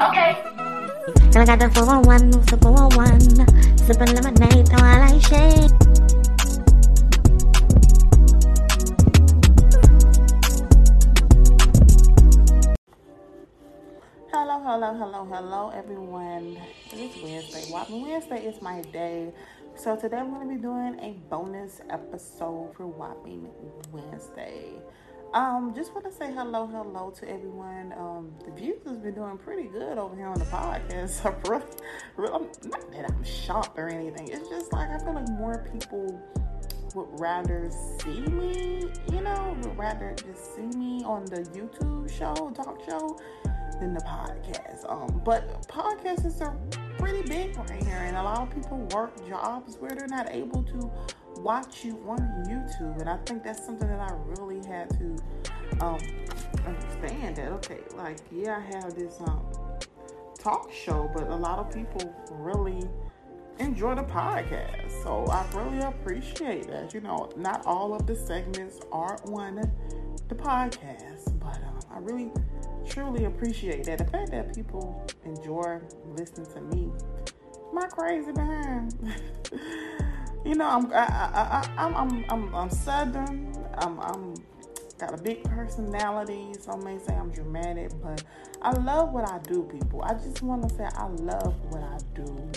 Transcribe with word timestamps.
Okay. 0.00 0.34
And 1.28 1.36
I 1.36 1.44
got 1.44 1.58
the 1.58 1.68
401, 1.74 2.30
the 2.30 2.56
401. 2.56 3.20
Sipping 3.76 4.14
lemonade, 4.14 4.66
though 4.68 4.80
I 4.80 5.10
like 5.10 5.20
shade. 5.28 5.70
Hello, 14.32 14.56
hello, 14.64 14.94
hello, 14.94 15.24
hello, 15.26 15.68
everyone. 15.68 16.56
It's 16.92 17.22
Wednesday. 17.22 17.70
Whopping 17.70 18.00
Wednesday 18.00 18.46
is 18.46 18.62
my 18.62 18.80
day. 18.80 19.34
So 19.74 19.96
today 19.96 20.16
I'm 20.16 20.30
going 20.30 20.48
to 20.48 20.54
be 20.54 20.62
doing 20.62 20.98
a 21.00 21.12
bonus 21.28 21.82
episode 21.90 22.74
for 22.74 22.86
Whopping 22.86 23.50
Wednesday. 23.92 24.80
Um, 25.32 25.72
just 25.76 25.94
want 25.94 26.04
to 26.06 26.12
say 26.12 26.32
hello, 26.32 26.66
hello 26.66 27.10
to 27.20 27.30
everyone. 27.30 27.94
Um, 27.96 28.32
the 28.44 28.50
views 28.50 28.82
has 28.84 28.98
been 28.98 29.14
doing 29.14 29.38
pretty 29.38 29.68
good 29.68 29.96
over 29.96 30.16
here 30.16 30.26
on 30.26 30.38
the 30.38 30.44
podcast. 30.46 31.20
Really, 32.16 32.48
not 32.64 32.92
that 32.92 33.08
I'm 33.08 33.24
shocked 33.24 33.78
or 33.78 33.88
anything. 33.88 34.28
It's 34.28 34.48
just 34.48 34.72
like 34.72 34.90
I 34.90 34.98
feel 34.98 35.14
like 35.14 35.28
more 35.28 35.64
people 35.72 36.20
would 36.94 37.20
rather 37.20 37.70
see 38.00 38.20
me, 38.20 38.90
you 39.12 39.20
know, 39.20 39.56
would 39.62 39.78
rather 39.78 40.14
just 40.16 40.56
see 40.56 40.66
me 40.76 41.04
on 41.04 41.24
the 41.26 41.42
YouTube 41.42 42.10
show, 42.10 42.34
talk 42.50 42.84
show, 42.84 43.18
than 43.78 43.94
the 43.94 44.00
podcast. 44.00 44.90
Um, 44.90 45.22
but 45.24 45.66
podcasts 45.68 46.40
are 46.40 46.56
pretty 46.98 47.22
big 47.22 47.56
right 47.56 47.82
here, 47.82 48.02
and 48.04 48.16
a 48.16 48.22
lot 48.22 48.40
of 48.40 48.54
people 48.54 48.78
work 48.92 49.26
jobs 49.28 49.76
where 49.78 49.92
they're 49.92 50.08
not 50.08 50.28
able 50.30 50.64
to 50.64 50.90
watch 51.42 51.84
you 51.84 51.98
on 52.06 52.18
YouTube, 52.46 53.00
and 53.00 53.08
I 53.08 53.16
think 53.18 53.42
that's 53.42 53.64
something 53.64 53.88
that 53.88 54.00
I 54.00 54.14
really 54.26 54.64
had 54.66 54.90
to 54.90 55.84
um, 55.84 55.98
understand. 56.66 57.36
That 57.36 57.52
okay, 57.52 57.80
like 57.96 58.18
yeah, 58.30 58.58
I 58.58 58.76
have 58.76 58.94
this 58.94 59.16
um, 59.20 59.42
talk 60.38 60.70
show, 60.72 61.10
but 61.14 61.28
a 61.28 61.36
lot 61.36 61.58
of 61.58 61.72
people 61.72 62.14
really 62.30 62.88
enjoy 63.58 63.94
the 63.94 64.02
podcast. 64.02 64.90
So 65.02 65.24
I 65.26 65.46
really 65.54 65.80
appreciate 65.80 66.68
that. 66.68 66.92
You 66.92 67.00
know, 67.00 67.30
not 67.36 67.64
all 67.66 67.94
of 67.94 68.06
the 68.06 68.16
segments 68.16 68.80
are 68.92 69.18
on 69.26 69.70
the 70.28 70.34
podcast, 70.34 71.38
but 71.40 71.56
um, 71.56 71.80
I 71.90 71.98
really 71.98 72.30
truly 72.86 73.24
appreciate 73.24 73.84
that. 73.84 73.98
The 73.98 74.04
fact 74.04 74.30
that 74.32 74.54
people 74.54 75.06
enjoy 75.24 75.80
listening 76.16 76.46
to 76.52 76.60
me, 76.76 76.90
my 77.72 77.86
crazy 77.86 78.32
behind. 78.32 78.94
you 80.44 80.54
know, 80.54 80.68
I'm 80.68 80.92
I, 80.92 80.96
I, 80.96 81.68
I, 81.76 81.84
I'm 81.84 81.94
I'm 81.96 82.24
I'm 82.28 82.54
I'm 82.54 82.70
southern. 82.70 83.52
I'm 83.74 84.00
I'm 84.00 84.34
got 84.98 85.18
a 85.18 85.22
big 85.22 85.44
personality. 85.44 86.52
Some 86.60 86.84
may 86.84 86.98
say 86.98 87.14
I'm 87.14 87.30
dramatic, 87.30 87.90
but 88.02 88.22
I 88.62 88.72
love 88.72 89.12
what 89.12 89.28
I 89.28 89.38
do, 89.38 89.62
people. 89.64 90.02
I 90.02 90.14
just 90.14 90.42
want 90.42 90.68
to 90.68 90.74
say 90.74 90.88
I 90.94 91.06
love 91.06 91.54
what 91.70 91.82
I 91.82 91.98
do. 92.14 92.50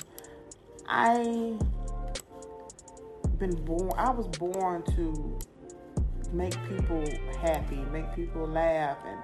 I 0.88 1.58
been 3.38 3.56
born. 3.66 3.92
I 3.97 4.12
was 4.12 4.28
born 4.28 4.84
to 4.95 5.40
make 6.31 6.56
people 6.68 7.03
happy, 7.42 7.78
make 7.92 8.14
people 8.16 8.47
laugh, 8.47 8.97
and 9.06 9.20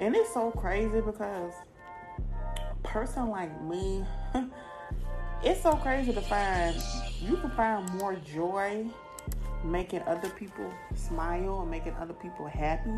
and 0.00 0.16
it's 0.16 0.32
so 0.34 0.50
crazy 0.50 1.00
because 1.00 1.52
a 2.70 2.74
person 2.86 3.28
like 3.28 3.62
me, 3.62 4.04
it's 5.44 5.62
so 5.62 5.76
crazy 5.76 6.12
to 6.12 6.20
find 6.22 6.74
you 7.20 7.36
can 7.36 7.50
find 7.50 7.88
more 7.94 8.16
joy 8.16 8.86
making 9.64 10.00
other 10.02 10.28
people 10.30 10.70
smile 10.94 11.60
and 11.62 11.70
making 11.70 11.94
other 11.94 12.14
people 12.14 12.46
happy. 12.46 12.90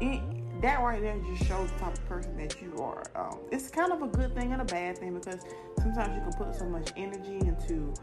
It, 0.00 0.20
that 0.60 0.80
right 0.80 1.00
there 1.00 1.16
just 1.18 1.44
shows 1.44 1.70
the 1.72 1.78
type 1.78 1.94
of 1.94 2.08
person 2.08 2.36
that 2.36 2.60
you 2.60 2.76
are. 2.78 3.04
Um, 3.14 3.38
it's 3.52 3.68
kind 3.68 3.92
of 3.92 4.02
a 4.02 4.08
good 4.08 4.34
thing 4.34 4.52
and 4.52 4.60
a 4.60 4.64
bad 4.64 4.98
thing 4.98 5.14
because 5.14 5.44
sometimes 5.78 6.16
you 6.16 6.22
can 6.22 6.32
put 6.32 6.54
so 6.54 6.64
much 6.64 6.90
energy 6.96 7.38
into 7.38 7.94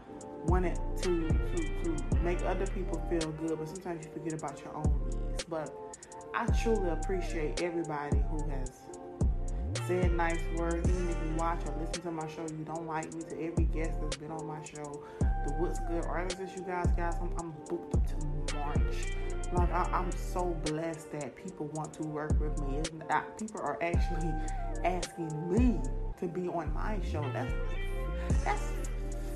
wanting 0.46 0.78
to, 1.02 1.28
to, 1.28 1.84
to 1.84 2.16
make 2.22 2.40
other 2.42 2.66
people 2.66 3.02
feel 3.10 3.30
good, 3.32 3.58
but 3.58 3.68
sometimes 3.68 4.06
you 4.06 4.12
forget 4.12 4.32
about 4.32 4.60
your 4.60 4.74
own 4.74 5.10
needs. 5.10 5.44
But 5.44 5.70
I 6.34 6.46
truly 6.62 6.90
appreciate 6.90 7.62
everybody 7.62 8.22
who 8.30 8.48
has 8.50 8.72
said 9.86 10.12
nice 10.12 10.40
words, 10.56 10.88
even 10.88 11.08
if 11.08 11.16
you 11.16 11.34
watch 11.36 11.60
or 11.66 11.74
listen 11.78 12.02
to 12.02 12.10
my 12.10 12.26
show, 12.26 12.42
you 12.42 12.64
don't 12.64 12.86
like 12.86 13.12
me, 13.14 13.22
to 13.22 13.40
every 13.40 13.64
guest 13.64 14.00
that's 14.00 14.16
been 14.16 14.32
on 14.32 14.46
my 14.46 14.62
show, 14.64 15.04
the 15.20 15.52
What's 15.58 15.78
Good 15.80 16.04
artists 16.06 16.40
that 16.40 16.56
you 16.56 16.62
guys 16.64 16.88
got, 16.96 17.14
I'm, 17.20 17.30
I'm 17.38 17.54
booked 17.68 17.94
up 17.94 18.06
to 18.08 18.56
March. 18.56 19.14
Like, 19.52 19.72
I, 19.72 19.98
am 19.98 20.10
so 20.10 20.56
blessed 20.64 21.12
that 21.12 21.36
people 21.36 21.66
want 21.68 21.92
to 21.94 22.02
work 22.02 22.38
with 22.40 22.60
me. 22.62 22.82
People 23.38 23.60
are 23.60 23.78
actually 23.80 24.32
asking 24.84 25.52
me 25.52 25.80
to 26.18 26.26
be 26.26 26.48
on 26.48 26.72
my 26.74 26.98
show. 27.08 27.24
That's, 27.32 27.52
that's 28.44 28.72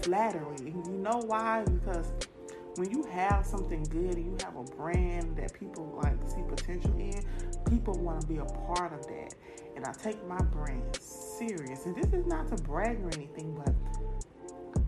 flattering. 0.02 0.82
You 0.84 0.92
know 0.98 1.22
why? 1.26 1.62
Because 1.64 2.12
when 2.76 2.90
you 2.90 3.04
have 3.04 3.46
something 3.46 3.82
good 3.84 4.14
and 4.14 4.26
you 4.26 4.36
have 4.44 4.56
a 4.56 4.64
brand 4.76 5.36
that 5.36 5.52
people 5.52 6.00
like 6.02 6.16
see 6.26 6.42
potential 6.48 6.92
in, 6.98 7.22
people 7.68 7.94
want 7.98 8.20
to 8.20 8.26
be 8.26 8.38
a 8.38 8.44
part 8.44 8.92
of 8.92 9.06
that. 9.06 9.34
And 9.80 9.88
I 9.88 9.92
take 9.92 10.22
my 10.28 10.36
brand 10.36 10.82
serious. 11.00 11.86
And 11.86 11.96
this 11.96 12.12
is 12.12 12.26
not 12.26 12.48
to 12.48 12.62
brag 12.64 13.02
or 13.02 13.10
anything, 13.14 13.58
but 13.64 13.74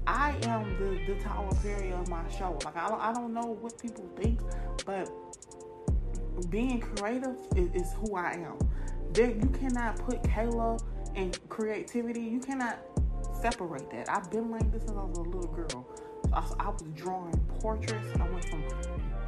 I 0.06 0.36
am 0.42 0.76
the, 0.76 1.00
the 1.06 1.19
Tyler 1.19 1.48
Perry 1.62 1.92
of 1.92 2.10
my 2.10 2.28
show. 2.28 2.58
Like 2.62 2.76
I 2.76 2.88
don't, 2.88 3.00
I 3.00 3.10
don't 3.14 3.32
know 3.32 3.56
what 3.58 3.80
people 3.80 4.06
think, 4.20 4.41
but 4.84 5.10
being 6.50 6.80
creative 6.80 7.38
is, 7.56 7.70
is 7.72 7.94
who 7.94 8.16
I 8.16 8.32
am. 8.32 8.58
There, 9.14 9.30
you 9.30 9.48
cannot 9.58 9.97
put 9.97 10.22
Kayla 10.25 10.78
and 11.14 11.38
creativity. 11.48 12.20
You 12.20 12.41
cannot 12.41 12.78
separate 13.41 13.91
that. 13.92 14.10
I've 14.10 14.30
been 14.30 14.50
like 14.50 14.70
this 14.72 14.82
since 14.82 14.98
I 14.98 15.04
was 15.04 15.16
a 15.16 15.22
little 15.22 15.54
girl. 15.54 15.88
I, 16.34 16.47
I 16.60 16.69
was 16.69 16.82
drawing 16.94 17.38
portraits. 17.60 18.09
I 18.20 18.28
went 18.28 18.44
from 18.44 18.62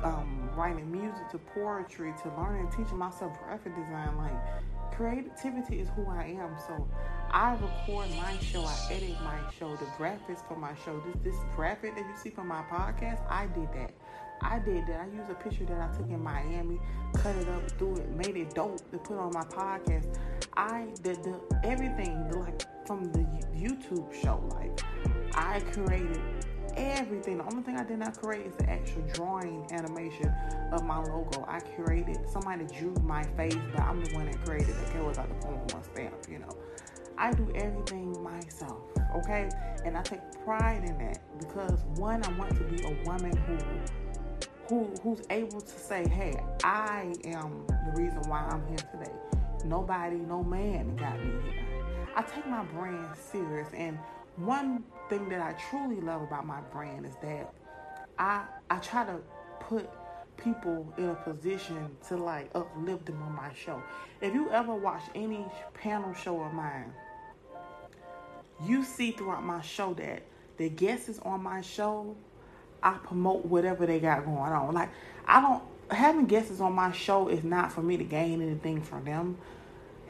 um, 0.02 0.50
writing 0.54 0.92
music 0.92 1.30
to 1.30 1.38
poetry 1.38 2.12
to 2.22 2.28
learning, 2.38 2.70
teaching 2.70 2.98
myself 2.98 3.32
graphic 3.42 3.74
design. 3.74 4.14
Like 4.18 4.32
creativity 4.96 5.80
is 5.80 5.88
who 5.96 6.06
I 6.08 6.36
am. 6.38 6.56
So 6.66 6.88
I 7.30 7.52
record 7.54 8.08
my 8.16 8.36
show, 8.40 8.64
I 8.64 8.76
edit 8.90 9.16
my 9.22 9.38
show, 9.58 9.76
the 9.76 9.86
graphics 9.98 10.46
for 10.46 10.56
my 10.56 10.74
show. 10.84 11.02
This 11.06 11.34
this 11.34 11.40
graphic 11.54 11.94
that 11.96 12.04
you 12.04 12.16
see 12.22 12.30
for 12.30 12.44
my 12.44 12.62
podcast, 12.70 13.20
I 13.28 13.46
did 13.46 13.72
that. 13.74 13.92
I 14.42 14.58
did 14.58 14.86
that. 14.86 15.00
I 15.00 15.16
used 15.16 15.30
a 15.30 15.34
picture 15.34 15.64
that 15.64 15.80
I 15.80 15.96
took 15.96 16.08
in 16.08 16.22
Miami, 16.22 16.78
cut 17.14 17.34
it 17.36 17.48
up, 17.48 17.70
threw 17.78 17.96
it, 17.96 18.10
made 18.10 18.36
it 18.36 18.54
dope 18.54 18.78
to 18.90 18.98
put 18.98 19.16
on 19.16 19.32
my 19.32 19.42
podcast. 19.42 20.18
I 20.56 20.88
did 21.02 21.22
the 21.24 21.40
everything 21.64 22.30
like 22.32 22.62
from 22.86 23.04
the 23.12 23.20
YouTube 23.56 24.12
show. 24.22 24.42
Like 24.50 24.80
I 25.34 25.60
created 25.60 26.20
everything. 26.76 27.38
The 27.38 27.44
only 27.44 27.62
thing 27.62 27.76
I 27.76 27.84
did 27.84 27.98
not 27.98 28.20
create 28.20 28.46
is 28.46 28.54
the 28.56 28.68
actual 28.70 29.02
drawing 29.12 29.66
animation 29.72 30.32
of 30.72 30.84
my 30.84 30.98
logo. 30.98 31.44
I 31.48 31.60
created 31.60 32.18
somebody 32.30 32.64
drew 32.66 32.94
my 33.02 33.24
face, 33.36 33.56
but 33.72 33.80
I'm 33.80 34.04
the 34.04 34.14
one 34.14 34.26
that 34.26 34.44
created 34.44 34.70
it. 34.70 34.96
It 34.96 35.04
was 35.04 35.16
like 35.16 35.28
the 35.28 35.46
form 35.46 35.60
of 35.60 35.72
one 35.72 35.82
stamp, 35.84 36.14
you 36.28 36.38
know. 36.38 36.56
I 37.16 37.32
do 37.32 37.50
everything 37.54 38.22
myself, 38.22 38.82
okay? 39.16 39.48
And 39.84 39.96
I 39.96 40.02
take 40.02 40.20
pride 40.44 40.84
in 40.84 40.98
that 40.98 41.20
because 41.38 41.84
one, 41.96 42.24
I 42.24 42.32
want 42.38 42.56
to 42.56 42.64
be 42.64 42.82
a 42.84 43.06
woman 43.06 43.36
who 43.36 43.58
who 44.68 44.94
who's 45.02 45.22
able 45.30 45.60
to 45.60 45.78
say, 45.78 46.08
"Hey, 46.08 46.34
I 46.64 47.12
am 47.24 47.66
the 47.68 47.92
reason 48.02 48.22
why 48.28 48.40
I'm 48.50 48.66
here 48.66 48.78
today." 48.78 49.12
Nobody, 49.64 50.16
no 50.16 50.42
man 50.42 50.96
got 50.96 51.18
me 51.20 51.32
here. 51.44 51.64
I 52.16 52.22
take 52.22 52.46
my 52.46 52.64
brand 52.64 53.08
serious 53.16 53.68
and 53.74 53.98
one 54.36 54.84
thing 55.08 55.28
that 55.28 55.40
I 55.40 55.52
truly 55.70 56.00
love 56.00 56.22
about 56.22 56.46
my 56.46 56.60
brand 56.72 57.06
is 57.06 57.14
that 57.22 57.52
I 58.18 58.44
I 58.70 58.78
try 58.78 59.04
to 59.04 59.18
put 59.60 59.88
people 60.36 60.92
in 60.98 61.10
a 61.10 61.14
position 61.14 61.90
to 62.08 62.16
like 62.16 62.50
uplift 62.54 63.06
them 63.06 63.22
on 63.22 63.34
my 63.34 63.52
show. 63.54 63.82
If 64.20 64.34
you 64.34 64.50
ever 64.50 64.74
watch 64.74 65.02
any 65.14 65.44
panel 65.74 66.12
show 66.14 66.40
of 66.42 66.52
mine, 66.52 66.92
you 68.64 68.84
see 68.84 69.12
throughout 69.12 69.44
my 69.44 69.62
show 69.62 69.94
that 69.94 70.22
the 70.56 70.68
guests 70.68 71.18
on 71.22 71.42
my 71.42 71.60
show, 71.60 72.16
I 72.82 72.94
promote 72.94 73.44
whatever 73.44 73.86
they 73.86 74.00
got 74.00 74.24
going 74.24 74.38
on. 74.38 74.74
Like 74.74 74.90
I 75.26 75.40
don't 75.40 75.62
having 75.90 76.26
guests 76.26 76.60
on 76.60 76.72
my 76.72 76.90
show 76.92 77.28
is 77.28 77.44
not 77.44 77.72
for 77.72 77.82
me 77.82 77.96
to 77.96 78.04
gain 78.04 78.42
anything 78.42 78.82
from 78.82 79.04
them 79.04 79.36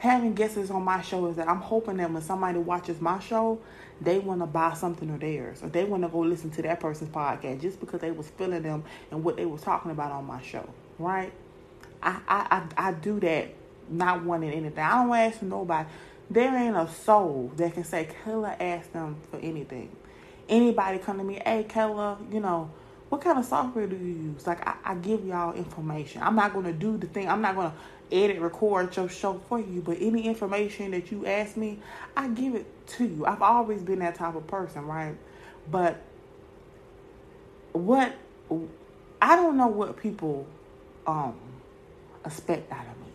having 0.04 0.34
guests 0.34 0.70
on 0.70 0.82
my 0.82 1.00
show 1.00 1.26
is 1.26 1.36
that 1.36 1.48
I'm 1.48 1.60
hoping 1.60 1.96
that 1.96 2.10
when 2.10 2.22
somebody 2.22 2.58
watches 2.58 3.00
my 3.00 3.18
show, 3.20 3.58
they 4.00 4.18
want 4.18 4.40
to 4.40 4.46
buy 4.46 4.74
something 4.74 5.10
of 5.10 5.20
theirs 5.20 5.62
or 5.62 5.68
they 5.68 5.84
want 5.84 6.02
to 6.02 6.08
go 6.08 6.20
listen 6.20 6.50
to 6.50 6.62
that 6.62 6.80
person's 6.80 7.10
podcast 7.10 7.60
just 7.60 7.80
because 7.80 8.00
they 8.00 8.10
was 8.10 8.28
feeling 8.30 8.62
them 8.62 8.84
and 9.10 9.22
what 9.24 9.36
they 9.36 9.46
was 9.46 9.62
talking 9.62 9.90
about 9.90 10.12
on 10.12 10.26
my 10.26 10.42
show, 10.42 10.68
right? 10.98 11.32
I 12.02 12.20
I 12.28 12.66
I, 12.76 12.88
I 12.88 12.92
do 12.92 13.20
that 13.20 13.48
not 13.88 14.24
wanting 14.24 14.52
anything. 14.52 14.78
I 14.78 15.02
don't 15.02 15.14
ask 15.14 15.42
nobody. 15.42 15.88
There 16.30 16.56
ain't 16.56 16.76
a 16.76 16.88
soul 16.88 17.52
that 17.56 17.74
can 17.74 17.84
say 17.84 18.08
Kayla 18.24 18.56
asked 18.60 18.92
them 18.92 19.16
for 19.30 19.38
anything. 19.38 19.94
Anybody 20.48 20.98
come 20.98 21.18
to 21.18 21.24
me, 21.24 21.40
hey 21.44 21.66
Kayla, 21.68 22.32
you 22.32 22.40
know, 22.40 22.70
what 23.08 23.20
kind 23.20 23.38
of 23.38 23.44
software 23.44 23.86
do 23.86 23.96
you 23.96 24.32
use? 24.32 24.46
Like 24.46 24.66
I, 24.66 24.76
I 24.84 24.94
give 24.96 25.24
y'all 25.24 25.54
information. 25.54 26.22
I'm 26.22 26.34
not 26.34 26.52
gonna 26.52 26.72
do 26.72 26.96
the 26.96 27.06
thing. 27.06 27.28
I'm 27.28 27.40
not 27.40 27.54
gonna 27.54 27.74
edit, 28.10 28.40
record 28.40 28.96
your 28.96 29.08
show 29.08 29.40
for 29.48 29.58
you. 29.60 29.80
But 29.80 29.98
any 30.00 30.26
information 30.26 30.90
that 30.92 31.10
you 31.10 31.26
ask 31.26 31.56
me, 31.56 31.78
I 32.16 32.28
give 32.28 32.54
it 32.54 32.66
to 32.88 33.04
you. 33.04 33.26
I've 33.26 33.42
always 33.42 33.82
been 33.82 34.00
that 34.00 34.14
type 34.14 34.34
of 34.34 34.46
person, 34.46 34.86
right? 34.86 35.14
But 35.70 36.00
what 37.72 38.14
I 39.20 39.36
don't 39.36 39.56
know 39.56 39.68
what 39.68 39.96
people 39.96 40.46
um 41.06 41.34
expect 42.24 42.72
out 42.72 42.86
of 42.86 43.00
me. 43.00 43.12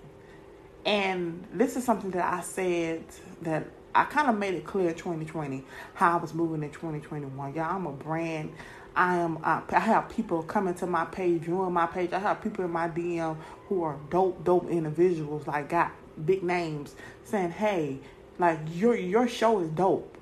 And 0.85 1.45
this 1.53 1.75
is 1.75 1.83
something 1.83 2.12
that 2.12 2.33
I 2.33 2.42
said 2.42 3.03
that 3.42 3.68
I 3.94 4.03
kind 4.06 4.30
of 4.30 4.38
made 4.38 4.53
it 4.53 4.65
clear 4.65 4.94
2020 4.94 5.63
how 5.95 6.18
I 6.18 6.21
was 6.21 6.33
moving 6.33 6.63
in 6.63 6.69
2021. 6.69 7.53
Y'all, 7.53 7.75
I'm 7.75 7.88
a 7.88 7.92
brand. 7.92 8.53
I 8.95 9.18
am. 9.18 9.38
Uh, 9.44 9.62
I 9.69 9.80
have 9.80 10.09
people 10.09 10.44
coming 10.44 10.74
to 10.75 10.88
my 10.88 11.06
page, 11.06 11.44
viewing 11.44 11.74
my 11.74 11.86
page. 11.88 12.13
I 12.13 12.19
have 12.19 12.41
people 12.41 12.65
in 12.65 12.71
my 12.71 12.89
DM 12.89 13.38
who 13.68 13.83
are 13.83 13.97
dope, 14.09 14.44
dope 14.44 14.69
individuals, 14.69 15.47
like 15.47 15.69
got 15.69 15.91
big 16.25 16.44
names, 16.44 16.95
saying, 17.24 17.51
"Hey, 17.51 18.00
like 18.39 18.59
your 18.74 18.95
your 18.95 19.27
show 19.27 19.59
is 19.59 19.69
dope." 19.69 20.18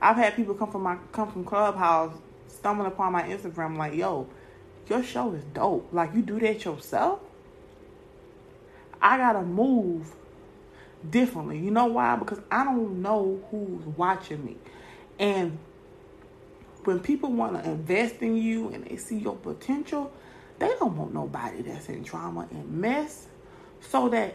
I've 0.00 0.16
had 0.16 0.36
people 0.36 0.54
come 0.54 0.70
from 0.70 0.82
my 0.82 0.98
come 1.12 1.30
from 1.30 1.44
Clubhouse, 1.44 2.14
stumbling 2.48 2.88
upon 2.88 3.12
my 3.12 3.22
Instagram, 3.24 3.76
like, 3.76 3.94
"Yo, 3.94 4.28
your 4.88 5.02
show 5.02 5.32
is 5.32 5.44
dope. 5.54 5.88
Like 5.92 6.14
you 6.14 6.22
do 6.22 6.38
that 6.40 6.64
yourself." 6.64 7.20
I 9.02 9.18
gotta 9.18 9.42
move 9.42 10.14
differently. 11.10 11.58
You 11.58 11.70
know 11.70 11.86
why? 11.86 12.16
Because 12.16 12.40
I 12.50 12.64
don't 12.64 13.02
know 13.02 13.40
who's 13.50 13.84
watching 13.96 14.44
me. 14.44 14.56
And 15.18 15.58
when 16.86 17.00
people 17.00 17.32
want 17.32 17.62
to 17.62 17.70
invest 17.70 18.16
in 18.22 18.36
you 18.36 18.68
and 18.68 18.84
they 18.84 18.96
see 18.96 19.18
your 19.18 19.36
potential, 19.36 20.12
they 20.58 20.68
don't 20.78 20.96
want 20.96 21.14
nobody 21.14 21.62
that's 21.62 21.88
in 21.88 22.04
trauma 22.04 22.48
and 22.50 22.70
mess. 22.70 23.26
So 23.80 24.08
that 24.10 24.34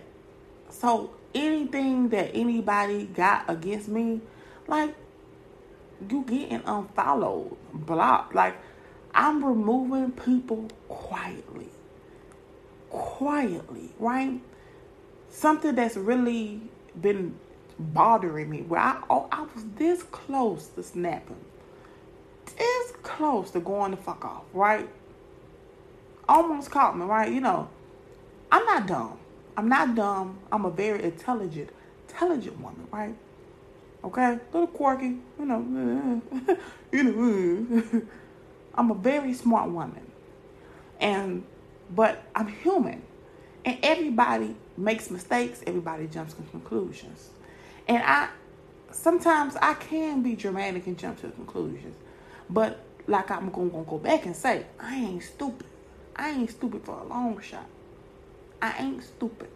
so 0.69 1.11
anything 1.33 2.09
that 2.09 2.31
anybody 2.33 3.05
got 3.05 3.49
against 3.49 3.87
me, 3.87 4.21
like 4.67 4.95
you 6.09 6.23
getting 6.23 6.61
unfollowed, 6.65 7.57
blocked. 7.73 8.35
Like 8.35 8.55
I'm 9.13 9.43
removing 9.43 10.11
people 10.11 10.67
quietly. 10.87 11.69
Quietly, 12.89 13.89
right? 13.99 14.41
something 15.29 15.75
that's 15.75 15.95
really 15.95 16.61
been 16.99 17.35
bothering 17.77 18.49
me 18.49 18.61
where 18.63 18.81
I 18.81 19.01
oh, 19.09 19.27
I 19.31 19.41
was 19.41 19.65
this 19.75 20.03
close 20.03 20.67
to 20.75 20.83
snapping. 20.83 21.37
This 22.59 22.91
close 23.01 23.51
to 23.51 23.59
going 23.59 23.91
the 23.91 23.97
fuck 23.97 24.23
off, 24.23 24.43
right? 24.53 24.87
Almost 26.27 26.69
caught 26.69 26.97
me, 26.97 27.05
right? 27.05 27.31
You 27.31 27.41
know, 27.41 27.69
I'm 28.51 28.65
not 28.65 28.85
dumb. 28.85 29.17
I'm 29.57 29.67
not 29.67 29.95
dumb. 29.95 30.37
I'm 30.51 30.65
a 30.65 30.69
very 30.69 31.03
intelligent, 31.03 31.69
intelligent 32.07 32.59
woman, 32.59 32.87
right? 32.91 33.15
Okay? 34.03 34.39
Little 34.53 34.67
quirky, 34.67 35.17
you 35.39 35.45
know, 35.45 36.21
you 36.91 37.03
know. 37.03 38.01
I'm 38.75 38.91
a 38.91 38.95
very 38.95 39.33
smart 39.33 39.69
woman. 39.71 40.09
And 40.99 41.43
but 41.95 42.23
I'm 42.35 42.47
human. 42.47 43.01
And 43.65 43.77
everybody 43.83 44.55
makes 44.77 45.11
mistakes, 45.11 45.61
everybody 45.67 46.07
jumps 46.07 46.33
to 46.33 46.41
conclusions. 46.43 47.29
And 47.87 48.01
I 48.03 48.29
sometimes 48.91 49.55
I 49.57 49.73
can 49.73 50.21
be 50.21 50.35
dramatic 50.35 50.87
and 50.87 50.97
jump 50.97 51.21
to 51.21 51.29
conclusions. 51.31 51.95
But 52.49 52.79
like 53.07 53.31
I'm 53.31 53.49
gonna, 53.49 53.69
gonna 53.69 53.83
go 53.83 53.97
back 53.97 54.25
and 54.25 54.35
say, 54.35 54.65
I 54.79 54.95
ain't 54.95 55.23
stupid. 55.23 55.67
I 56.15 56.31
ain't 56.31 56.49
stupid 56.49 56.83
for 56.83 56.99
a 56.99 57.03
long 57.05 57.39
shot. 57.41 57.65
I 58.61 58.75
ain't 58.79 59.03
stupid. 59.03 59.49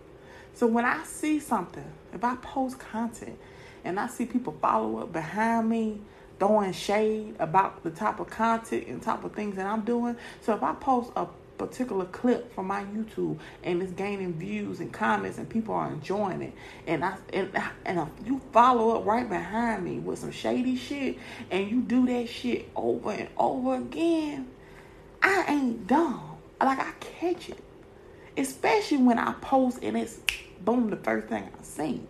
So 0.53 0.67
when 0.67 0.85
I 0.85 1.03
see 1.03 1.39
something, 1.39 1.85
if 2.13 2.23
I 2.23 2.35
post 2.37 2.79
content 2.79 3.37
and 3.83 3.99
I 3.99 4.07
see 4.07 4.25
people 4.25 4.55
follow 4.61 4.99
up 4.99 5.11
behind 5.11 5.69
me, 5.69 5.99
throwing 6.39 6.73
shade 6.73 7.35
about 7.39 7.83
the 7.83 7.91
type 7.91 8.19
of 8.19 8.29
content 8.29 8.87
and 8.87 9.01
type 9.01 9.23
of 9.23 9.33
things 9.33 9.55
that 9.55 9.65
I'm 9.65 9.81
doing. 9.81 10.15
So 10.41 10.53
if 10.53 10.63
I 10.63 10.73
post 10.73 11.11
a 11.15 11.27
particular 11.57 12.05
clip 12.05 12.53
from 12.53 12.67
my 12.67 12.83
YouTube 12.83 13.37
and 13.63 13.81
it's 13.81 13.91
gaining 13.93 14.33
views 14.33 14.79
and 14.79 14.91
comments 14.91 15.37
and 15.37 15.49
people 15.49 15.75
are 15.75 15.91
enjoying 15.91 16.41
it 16.41 16.53
and 16.87 17.05
I 17.05 17.17
and 17.31 17.49
and 17.85 17.99
if 17.99 18.27
you 18.27 18.41
follow 18.51 18.97
up 18.97 19.05
right 19.05 19.27
behind 19.27 19.83
me 19.83 19.99
with 19.99 20.19
some 20.19 20.31
shady 20.31 20.75
shit 20.75 21.17
and 21.51 21.69
you 21.69 21.81
do 21.81 22.05
that 22.07 22.27
shit 22.27 22.69
over 22.75 23.11
and 23.11 23.29
over 23.37 23.75
again, 23.75 24.47
I 25.21 25.45
ain't 25.47 25.87
dumb. 25.87 26.37
Like 26.61 26.79
I 26.79 26.91
catch 26.99 27.49
it. 27.49 27.63
Especially 28.37 28.97
when 28.97 29.19
I 29.19 29.33
post 29.33 29.79
and 29.83 29.97
it's 29.97 30.19
boom 30.63 30.89
the 30.89 30.97
first 30.97 31.27
thing 31.27 31.43
I 31.43 31.63
see. 31.63 32.01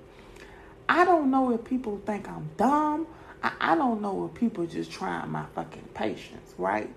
I 0.87 1.05
don't 1.05 1.31
know 1.31 1.53
if 1.53 1.63
people 1.63 2.01
think 2.05 2.29
I'm 2.29 2.49
dumb. 2.57 3.07
I, 3.41 3.51
I 3.59 3.75
don't 3.75 4.01
know 4.01 4.25
if 4.25 4.39
people 4.39 4.65
just 4.65 4.91
trying 4.91 5.29
my 5.31 5.45
fucking 5.55 5.89
patience, 5.93 6.53
right? 6.57 6.89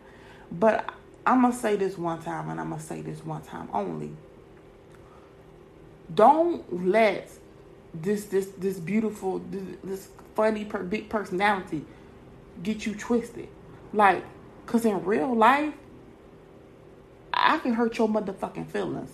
But 0.53 0.91
I'm 1.27 1.43
going 1.43 1.53
to 1.53 1.59
say 1.59 1.75
this 1.75 1.99
one 1.99 2.23
time 2.23 2.49
and 2.49 2.61
I'm 2.61 2.69
going 2.69 2.81
to 2.81 2.87
say 2.87 3.03
this 3.03 3.25
one 3.25 3.43
time 3.43 3.69
only. 3.73 4.13
Don't 6.15 6.87
let 6.87 7.29
this 7.93 8.27
this 8.27 8.47
this 8.59 8.79
beautiful 8.79 9.41
this, 9.51 9.63
this 9.83 10.09
funny 10.35 10.65
per, 10.65 10.83
big 10.83 11.09
personality 11.09 11.85
get 12.63 12.87
you 12.87 12.95
twisted. 12.95 13.49
Like 13.93 14.25
cuz 14.67 14.85
in 14.85 15.05
real 15.05 15.35
life 15.35 15.75
I 17.33 17.59
can 17.59 17.75
hurt 17.75 17.99
your 17.99 18.09
motherfucking 18.09 18.71
feelings. 18.71 19.11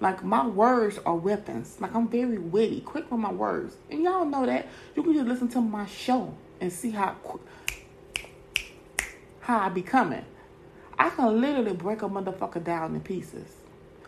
Like 0.00 0.22
my 0.22 0.46
words 0.46 0.98
are 1.04 1.16
weapons. 1.16 1.78
Like 1.80 1.94
I'm 1.94 2.06
very 2.06 2.38
witty, 2.38 2.80
quick 2.82 3.10
with 3.10 3.18
my 3.18 3.32
words. 3.32 3.76
And 3.90 4.02
y'all 4.04 4.24
know 4.24 4.46
that. 4.46 4.68
You 4.94 5.02
can 5.02 5.14
just 5.14 5.26
listen 5.26 5.48
to 5.48 5.60
my 5.60 5.86
show 5.86 6.32
and 6.60 6.72
see 6.72 6.90
how 6.90 7.10
quick 7.22 7.42
how 9.40 9.60
I 9.60 9.68
be 9.68 9.82
coming. 9.82 10.24
I 10.98 11.10
can 11.10 11.40
literally 11.40 11.72
break 11.72 12.02
a 12.02 12.08
motherfucker 12.08 12.62
down 12.62 12.94
in 12.94 13.00
pieces 13.00 13.52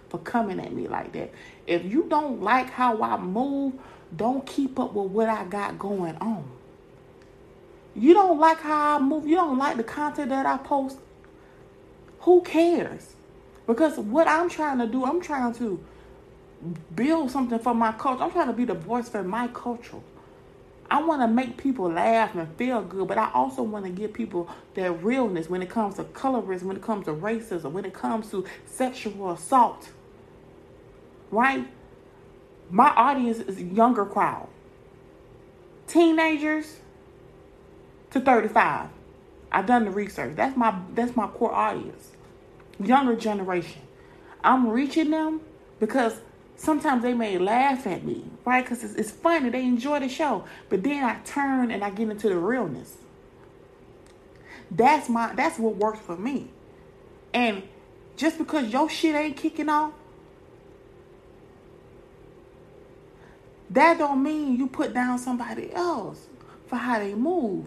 for 0.09 0.19
coming 0.19 0.61
at 0.61 0.73
me 0.73 0.89
like 0.89 1.13
that. 1.13 1.33
If 1.67 1.85
you 1.85 2.07
don't 2.09 2.43
like 2.43 2.71
how 2.71 3.03
I 3.03 3.19
move, 3.19 3.75
don't 4.17 4.47
keep 4.47 4.79
up 4.79 4.95
with 4.95 5.11
what 5.11 5.29
I 5.29 5.45
got 5.45 5.79
going 5.79 6.17
on. 6.17 6.45
You 7.95 8.15
don't 8.15 8.39
like 8.39 8.61
how 8.61 8.97
I 8.97 9.01
move, 9.01 9.27
you 9.27 9.35
don't 9.35 9.59
like 9.59 9.77
the 9.77 9.85
content 9.85 10.31
that 10.31 10.47
I 10.47 10.57
post, 10.59 10.99
who 12.21 12.43
cares? 12.43 13.15
Because 13.67 13.99
what 13.99 14.29
I'm 14.29 14.49
trying 14.49 14.79
to 14.79 14.87
do, 14.87 15.05
I'm 15.05 15.21
trying 15.21 15.53
to 15.55 15.85
build 16.95 17.31
something 17.31 17.59
for 17.59 17.75
my 17.75 17.93
culture. 17.93 18.23
I'm 18.23 18.31
trying 18.31 18.47
to 18.47 18.53
be 18.53 18.65
the 18.65 18.75
voice 18.75 19.09
for 19.09 19.23
my 19.23 19.49
culture. 19.49 19.99
I 20.91 21.03
want 21.03 21.21
to 21.23 21.29
make 21.29 21.57
people 21.59 21.91
laugh 21.91 22.35
and 22.35 22.49
feel 22.57 22.83
good, 22.83 23.09
but 23.09 23.19
I 23.19 23.31
also 23.35 23.63
want 23.63 23.85
to 23.85 23.91
give 23.91 24.13
people 24.15 24.49
their 24.75 24.93
realness 24.93 25.51
when 25.51 25.61
it 25.61 25.69
comes 25.69 25.97
to 25.97 26.05
colorism, 26.05 26.63
when 26.65 26.77
it 26.77 26.83
comes 26.83 27.05
to 27.07 27.13
racism, 27.13 27.73
when 27.73 27.85
it 27.85 27.93
comes 27.93 28.31
to 28.31 28.45
sexual 28.67 29.33
assault. 29.33 29.91
Right? 31.31 31.67
My 32.71 32.89
audience 32.89 33.39
is 33.39 33.61
younger 33.61 34.07
crowd. 34.07 34.49
Teenagers 35.87 36.77
to 38.11 38.21
35. 38.21 38.89
I've 39.51 39.67
done 39.67 39.85
the 39.85 39.91
research. 39.91 40.37
That's 40.37 40.57
my 40.57 40.79
that's 40.95 41.17
my 41.17 41.27
core 41.27 41.55
audience. 41.55 42.13
Younger 42.83 43.17
generation. 43.17 43.83
I'm 44.45 44.69
reaching 44.69 45.11
them 45.11 45.41
because 45.81 46.21
sometimes 46.59 47.03
they 47.03 47.15
may 47.15 47.39
laugh 47.39 47.87
at 47.89 48.05
me, 48.05 48.25
right? 48.45 48.65
Because 48.65 48.85
it's, 48.85 48.95
it's 48.97 49.13
funny, 49.13 49.51
they 49.51 49.65
enjoy 49.65 50.01
the 50.01 50.11
show. 50.11 50.45
But 50.69 50.85
then 50.85 51.05
I 51.05 51.17
turn 51.25 51.71
and 51.73 51.85
I 51.85 51.91
get 51.91 52.11
into 52.11 52.29
the 52.29 52.39
realness. 52.39 52.99
That's 54.71 55.09
my 55.09 55.35
that's 55.35 55.59
what 55.59 55.77
works 55.77 56.01
for 56.01 56.17
me. 56.17 56.51
And 57.35 57.65
just 58.17 58.39
because 58.39 58.73
your 58.73 58.91
shit 58.91 59.15
ain't 59.15 59.37
kicking 59.37 59.71
off, 59.71 59.93
that 63.71 63.99
don't 63.99 64.23
mean 64.23 64.57
you 64.57 64.69
put 64.69 64.95
down 64.95 65.19
somebody 65.19 65.73
else 65.73 66.27
for 66.67 66.77
how 66.77 66.99
they 66.99 67.15
move. 67.15 67.67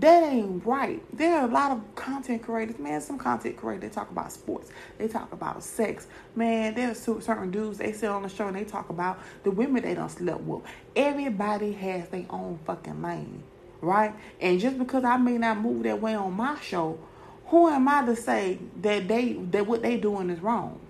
That 0.00 0.22
ain't 0.32 0.64
right. 0.64 1.02
There 1.14 1.36
are 1.36 1.44
a 1.46 1.52
lot 1.52 1.72
of 1.72 1.94
content 1.94 2.42
creators, 2.42 2.78
man. 2.78 3.02
Some 3.02 3.18
content 3.18 3.58
creators 3.58 3.92
talk 3.92 4.10
about 4.10 4.32
sports, 4.32 4.70
they 4.96 5.08
talk 5.08 5.30
about 5.32 5.62
sex, 5.62 6.06
man. 6.34 6.72
There's 6.74 6.98
certain 6.98 7.50
dudes 7.50 7.76
they 7.76 7.92
sit 7.92 8.08
on 8.08 8.22
the 8.22 8.30
show 8.30 8.46
and 8.46 8.56
they 8.56 8.64
talk 8.64 8.88
about 8.88 9.18
the 9.44 9.50
women 9.50 9.82
they 9.82 9.94
don't 9.94 10.08
slept 10.10 10.40
with. 10.40 10.62
Everybody 10.96 11.72
has 11.72 12.08
their 12.08 12.24
own 12.30 12.58
fucking 12.64 13.02
lane, 13.02 13.42
right? 13.82 14.14
And 14.40 14.58
just 14.58 14.78
because 14.78 15.04
I 15.04 15.18
may 15.18 15.36
not 15.36 15.58
move 15.58 15.82
that 15.82 16.00
way 16.00 16.14
on 16.14 16.32
my 16.32 16.58
show, 16.60 16.98
who 17.48 17.68
am 17.68 17.86
I 17.86 18.06
to 18.06 18.16
say 18.16 18.58
that 18.80 19.06
they 19.06 19.34
that 19.34 19.66
what 19.66 19.82
they 19.82 19.98
doing 19.98 20.30
is 20.30 20.40
wrong? 20.40 20.80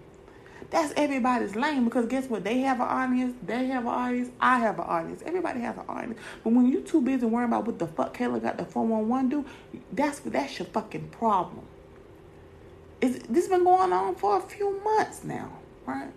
That's 0.71 0.93
everybody's 0.97 1.57
lane 1.57 1.85
because 1.85 2.07
guess 2.07 2.29
what? 2.29 2.45
They 2.45 2.61
have 2.61 2.81
an 2.81 2.87
audience, 2.87 3.35
they 3.45 3.67
have 3.67 3.83
an 3.85 3.91
audience, 3.91 4.31
I 4.41 4.61
have 4.61 4.79
an 4.79 4.85
audience. 4.85 5.23
Everybody 5.27 5.61
has 5.61 5.77
an 5.77 5.85
audience. 5.89 6.19
But 6.45 6.53
when 6.53 6.67
you 6.67 6.81
too 6.83 7.01
busy 7.01 7.27
worrying 7.27 7.51
about 7.51 7.67
what 7.67 7.81
the 7.81 7.89
fuck 7.89 8.17
Kayla 8.17 8.41
got 8.41 8.57
the 8.57 8.65
411 8.65 9.29
do, 9.31 9.45
that's 9.93 10.21
that's 10.21 10.59
your 10.61 10.67
fucking 10.67 11.09
problem. 11.09 11.67
It's, 13.01 13.27
this 13.29 13.49
been 13.49 13.65
going 13.65 13.93
on 13.93 14.15
for 14.15 14.39
a 14.39 14.41
few 14.43 14.81
months 14.85 15.25
now, 15.25 15.51
right? 15.87 16.13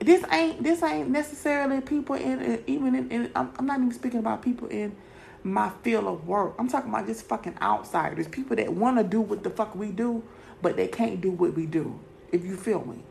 This 0.00 0.24
ain't 0.32 0.62
this 0.62 0.82
ain't 0.82 1.10
necessarily 1.10 1.82
people 1.82 2.16
in 2.16 2.62
even 2.66 2.94
in, 2.94 3.10
in 3.10 3.30
I'm, 3.36 3.52
I'm 3.58 3.66
not 3.66 3.78
even 3.80 3.92
speaking 3.92 4.20
about 4.20 4.40
people 4.40 4.68
in 4.68 4.96
my 5.42 5.70
field 5.82 6.06
of 6.06 6.26
work. 6.26 6.54
I'm 6.58 6.68
talking 6.68 6.88
about 6.88 7.06
just 7.06 7.26
fucking 7.26 7.56
outsiders, 7.60 8.28
people 8.28 8.56
that 8.56 8.72
want 8.72 8.96
to 8.96 9.04
do 9.04 9.20
what 9.20 9.42
the 9.42 9.50
fuck 9.50 9.74
we 9.74 9.90
do, 9.90 10.22
but 10.62 10.76
they 10.76 10.88
can't 10.88 11.20
do 11.20 11.30
what 11.30 11.54
we 11.54 11.66
do. 11.66 12.00
If 12.32 12.46
you 12.46 12.56
feel 12.56 12.82
me. 12.86 13.02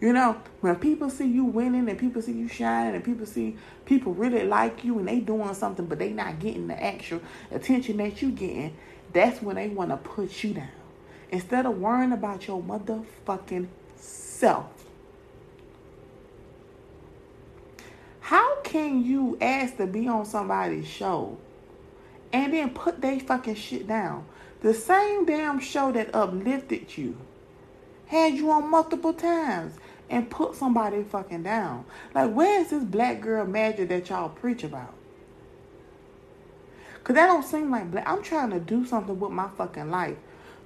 You 0.00 0.12
know, 0.12 0.36
when 0.60 0.76
people 0.76 1.08
see 1.08 1.26
you 1.26 1.44
winning 1.44 1.88
and 1.88 1.98
people 1.98 2.20
see 2.20 2.32
you 2.32 2.48
shining 2.48 2.94
and 2.94 3.04
people 3.04 3.26
see 3.26 3.56
people 3.84 4.12
really 4.12 4.44
like 4.44 4.84
you 4.84 4.98
and 4.98 5.08
they 5.08 5.20
doing 5.20 5.54
something 5.54 5.86
but 5.86 5.98
they 5.98 6.10
not 6.10 6.40
getting 6.40 6.66
the 6.66 6.82
actual 6.82 7.20
attention 7.50 7.98
that 7.98 8.20
you 8.20 8.30
getting, 8.30 8.76
that's 9.12 9.40
when 9.40 9.56
they 9.56 9.68
want 9.68 9.90
to 9.90 9.96
put 9.96 10.42
you 10.42 10.54
down. 10.54 10.68
Instead 11.30 11.66
of 11.66 11.78
worrying 11.78 12.12
about 12.12 12.46
your 12.46 12.62
motherfucking 12.62 13.68
self. 13.96 14.66
How 18.20 18.60
can 18.62 19.04
you 19.04 19.38
ask 19.40 19.76
to 19.76 19.86
be 19.86 20.08
on 20.08 20.24
somebody's 20.26 20.88
show 20.88 21.38
and 22.32 22.52
then 22.52 22.70
put 22.70 23.00
they 23.00 23.20
fucking 23.20 23.54
shit 23.54 23.86
down? 23.86 24.26
The 24.60 24.74
same 24.74 25.26
damn 25.26 25.60
show 25.60 25.92
that 25.92 26.14
uplifted 26.14 26.96
you 26.96 27.18
had 28.06 28.34
you 28.34 28.50
on 28.50 28.70
multiple 28.70 29.12
times 29.12 29.74
and 30.10 30.30
put 30.30 30.54
somebody 30.54 31.02
fucking 31.02 31.42
down. 31.42 31.84
Like, 32.14 32.32
where 32.32 32.60
is 32.60 32.70
this 32.70 32.84
black 32.84 33.20
girl 33.20 33.46
magic 33.46 33.88
that 33.88 34.08
y'all 34.08 34.28
preach 34.28 34.64
about? 34.64 34.94
Cause 37.02 37.16
that 37.16 37.26
don't 37.26 37.44
seem 37.44 37.70
like 37.70 37.90
black. 37.90 38.08
I'm 38.08 38.22
trying 38.22 38.50
to 38.50 38.60
do 38.60 38.86
something 38.86 39.18
with 39.18 39.30
my 39.30 39.48
fucking 39.58 39.90
life. 39.90 40.16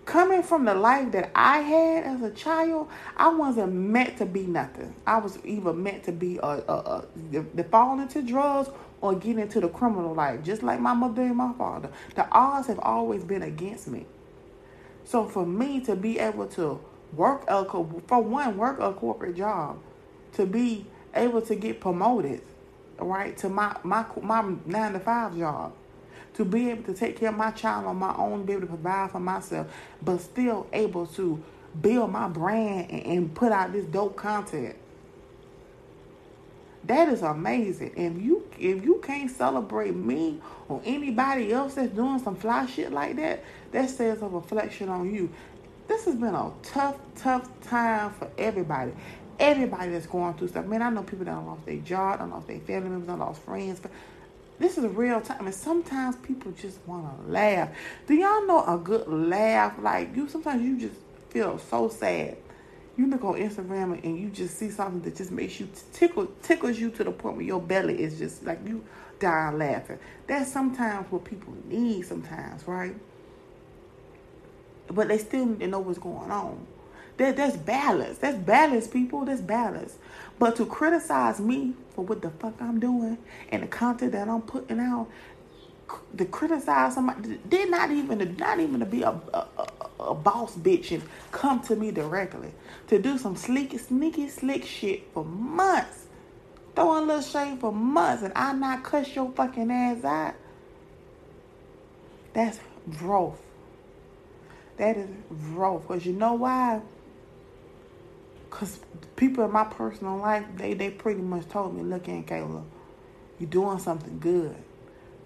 Coming 0.04 0.42
from 0.42 0.64
the 0.64 0.74
life 0.74 1.12
that 1.12 1.30
I 1.34 1.58
had 1.58 2.04
as 2.04 2.22
a 2.22 2.30
child, 2.30 2.88
I 3.16 3.28
wasn't 3.28 3.74
meant 3.74 4.16
to 4.18 4.26
be 4.26 4.46
nothing. 4.46 4.94
I 5.06 5.18
was 5.18 5.38
either 5.44 5.72
meant 5.72 6.04
to 6.04 6.12
be 6.12 6.38
a, 6.38 6.46
a, 6.46 7.04
a 7.32 7.42
to 7.56 7.64
fall 7.64 8.00
into 8.00 8.22
drugs 8.22 8.70
or 9.00 9.14
get 9.14 9.36
into 9.36 9.60
the 9.60 9.68
criminal 9.68 10.14
life, 10.14 10.42
just 10.44 10.62
like 10.62 10.80
my 10.80 10.94
mother 10.94 11.22
and 11.22 11.36
my 11.36 11.52
father. 11.54 11.90
The 12.14 12.26
odds 12.30 12.68
have 12.68 12.78
always 12.78 13.24
been 13.24 13.42
against 13.42 13.88
me. 13.88 14.06
So 15.04 15.26
for 15.26 15.44
me 15.44 15.80
to 15.80 15.96
be 15.96 16.18
able 16.18 16.46
to 16.48 16.80
work 17.12 17.44
a 17.48 17.64
for 17.64 18.20
one 18.22 18.56
work 18.56 18.78
a 18.80 18.92
corporate 18.92 19.36
job 19.36 19.78
to 20.32 20.46
be 20.46 20.86
able 21.14 21.40
to 21.42 21.54
get 21.54 21.80
promoted 21.80 22.42
right 22.98 23.36
to 23.36 23.48
my 23.48 23.76
my 23.82 24.04
my 24.22 24.54
nine 24.66 24.92
to 24.92 25.00
five 25.00 25.36
job 25.36 25.72
to 26.34 26.44
be 26.44 26.70
able 26.70 26.82
to 26.84 26.94
take 26.94 27.18
care 27.18 27.30
of 27.30 27.36
my 27.36 27.50
child 27.50 27.86
on 27.86 27.96
my 27.96 28.14
own 28.16 28.44
be 28.44 28.52
able 28.52 28.62
to 28.62 28.66
provide 28.68 29.10
for 29.10 29.20
myself 29.20 29.66
but 30.02 30.18
still 30.18 30.66
able 30.72 31.06
to 31.06 31.42
build 31.80 32.10
my 32.10 32.28
brand 32.28 32.90
and, 32.90 33.06
and 33.06 33.34
put 33.34 33.52
out 33.52 33.72
this 33.72 33.84
dope 33.86 34.16
content. 34.16 34.76
That 36.84 37.08
is 37.08 37.22
amazing. 37.22 37.92
If 37.96 38.22
you 38.22 38.48
if 38.58 38.82
you 38.82 39.00
can't 39.04 39.30
celebrate 39.30 39.94
me 39.94 40.40
or 40.68 40.80
anybody 40.84 41.52
else 41.52 41.74
that's 41.74 41.92
doing 41.92 42.18
some 42.18 42.34
fly 42.34 42.66
shit 42.66 42.92
like 42.92 43.16
that 43.16 43.44
that 43.72 43.90
says 43.90 44.22
a 44.22 44.28
reflection 44.28 44.88
on 44.88 45.12
you 45.12 45.28
this 45.88 46.04
has 46.04 46.14
been 46.14 46.34
a 46.34 46.52
tough, 46.62 46.96
tough 47.16 47.48
time 47.62 48.12
for 48.12 48.30
everybody. 48.38 48.92
Everybody 49.40 49.92
that's 49.92 50.06
going 50.06 50.34
through 50.34 50.48
stuff. 50.48 50.66
Man, 50.66 50.82
I 50.82 50.90
know 50.90 51.02
people 51.02 51.24
that 51.24 51.34
lost 51.34 51.64
their 51.64 51.76
job, 51.78 52.18
don't 52.18 52.30
lost 52.30 52.46
their 52.46 52.60
family 52.60 52.90
members, 52.90 53.08
don't 53.08 53.18
lost 53.18 53.40
friends. 53.42 53.80
But 53.80 53.90
this 54.58 54.76
is 54.76 54.84
a 54.84 54.88
real 54.88 55.20
time, 55.20 55.46
and 55.46 55.54
sometimes 55.54 56.16
people 56.16 56.52
just 56.52 56.78
want 56.86 57.24
to 57.24 57.30
laugh. 57.30 57.70
Do 58.06 58.14
y'all 58.14 58.46
know 58.46 58.64
a 58.66 58.78
good 58.78 59.08
laugh? 59.08 59.74
Like 59.80 60.14
you, 60.14 60.28
sometimes 60.28 60.62
you 60.62 60.78
just 60.78 61.00
feel 61.30 61.58
so 61.58 61.88
sad. 61.88 62.36
You 62.96 63.06
look 63.06 63.24
on 63.24 63.34
Instagram 63.34 64.02
and 64.02 64.18
you 64.18 64.28
just 64.28 64.58
see 64.58 64.70
something 64.70 65.00
that 65.02 65.16
just 65.16 65.30
makes 65.30 65.60
you 65.60 65.68
tickle, 65.92 66.26
tickles 66.42 66.78
you 66.78 66.90
to 66.90 67.04
the 67.04 67.12
point 67.12 67.36
where 67.36 67.46
your 67.46 67.60
belly 67.60 68.02
is 68.02 68.18
just 68.18 68.44
like 68.44 68.58
you 68.66 68.84
dying 69.20 69.56
laughing. 69.56 70.00
That's 70.26 70.52
sometimes 70.52 71.10
what 71.12 71.24
people 71.24 71.54
need. 71.68 72.06
Sometimes, 72.06 72.66
right? 72.66 72.96
But 74.90 75.08
they 75.08 75.18
still 75.18 75.46
need 75.46 75.60
to 75.60 75.66
know 75.68 75.80
what's 75.80 75.98
going 75.98 76.30
on. 76.30 76.66
That 77.18 77.36
that's 77.36 77.56
balance. 77.56 78.18
That's 78.18 78.38
balance, 78.38 78.86
people. 78.86 79.24
That's 79.24 79.40
balance. 79.40 79.96
But 80.38 80.56
to 80.56 80.66
criticize 80.66 81.40
me 81.40 81.74
for 81.94 82.04
what 82.04 82.22
the 82.22 82.30
fuck 82.30 82.54
I'm 82.60 82.78
doing 82.80 83.18
and 83.50 83.62
the 83.64 83.66
content 83.66 84.12
that 84.12 84.28
I'm 84.28 84.42
putting 84.42 84.80
out, 84.80 85.08
to 86.16 86.24
criticize 86.26 86.94
somebody, 86.94 87.38
did 87.48 87.70
not 87.70 87.90
even 87.90 88.36
not 88.36 88.60
even 88.60 88.80
to 88.80 88.86
be 88.86 89.02
a, 89.02 89.10
a, 89.10 89.46
a, 89.58 90.02
a 90.02 90.14
boss 90.14 90.54
bitch 90.56 90.92
and 90.92 91.02
come 91.32 91.60
to 91.62 91.76
me 91.76 91.90
directly 91.90 92.52
to 92.88 92.98
do 92.98 93.18
some 93.18 93.36
sleek, 93.36 93.78
sneaky, 93.78 94.28
slick 94.28 94.64
shit 94.64 95.08
for 95.12 95.24
months, 95.24 96.06
throwing 96.74 97.04
a 97.04 97.06
little 97.06 97.22
shade 97.22 97.58
for 97.60 97.72
months, 97.72 98.22
and 98.22 98.32
I 98.36 98.52
not 98.52 98.84
cuss 98.84 99.14
your 99.14 99.30
fucking 99.32 99.70
ass 99.70 100.04
out. 100.04 100.34
That's 102.34 102.60
growth. 102.98 103.40
That 104.78 104.96
is 104.96 105.08
rough. 105.30 105.82
Because 105.82 106.06
you 106.06 106.12
know 106.12 106.34
why? 106.34 106.80
Because 108.48 108.80
people 109.16 109.44
in 109.44 109.52
my 109.52 109.64
personal 109.64 110.16
life, 110.16 110.44
they, 110.56 110.74
they 110.74 110.90
pretty 110.90 111.20
much 111.20 111.48
told 111.48 111.76
me, 111.76 111.82
look 111.82 112.08
in, 112.08 112.24
Kayla, 112.24 112.64
you're 113.38 113.50
doing 113.50 113.78
something 113.78 114.18
good. 114.18 114.56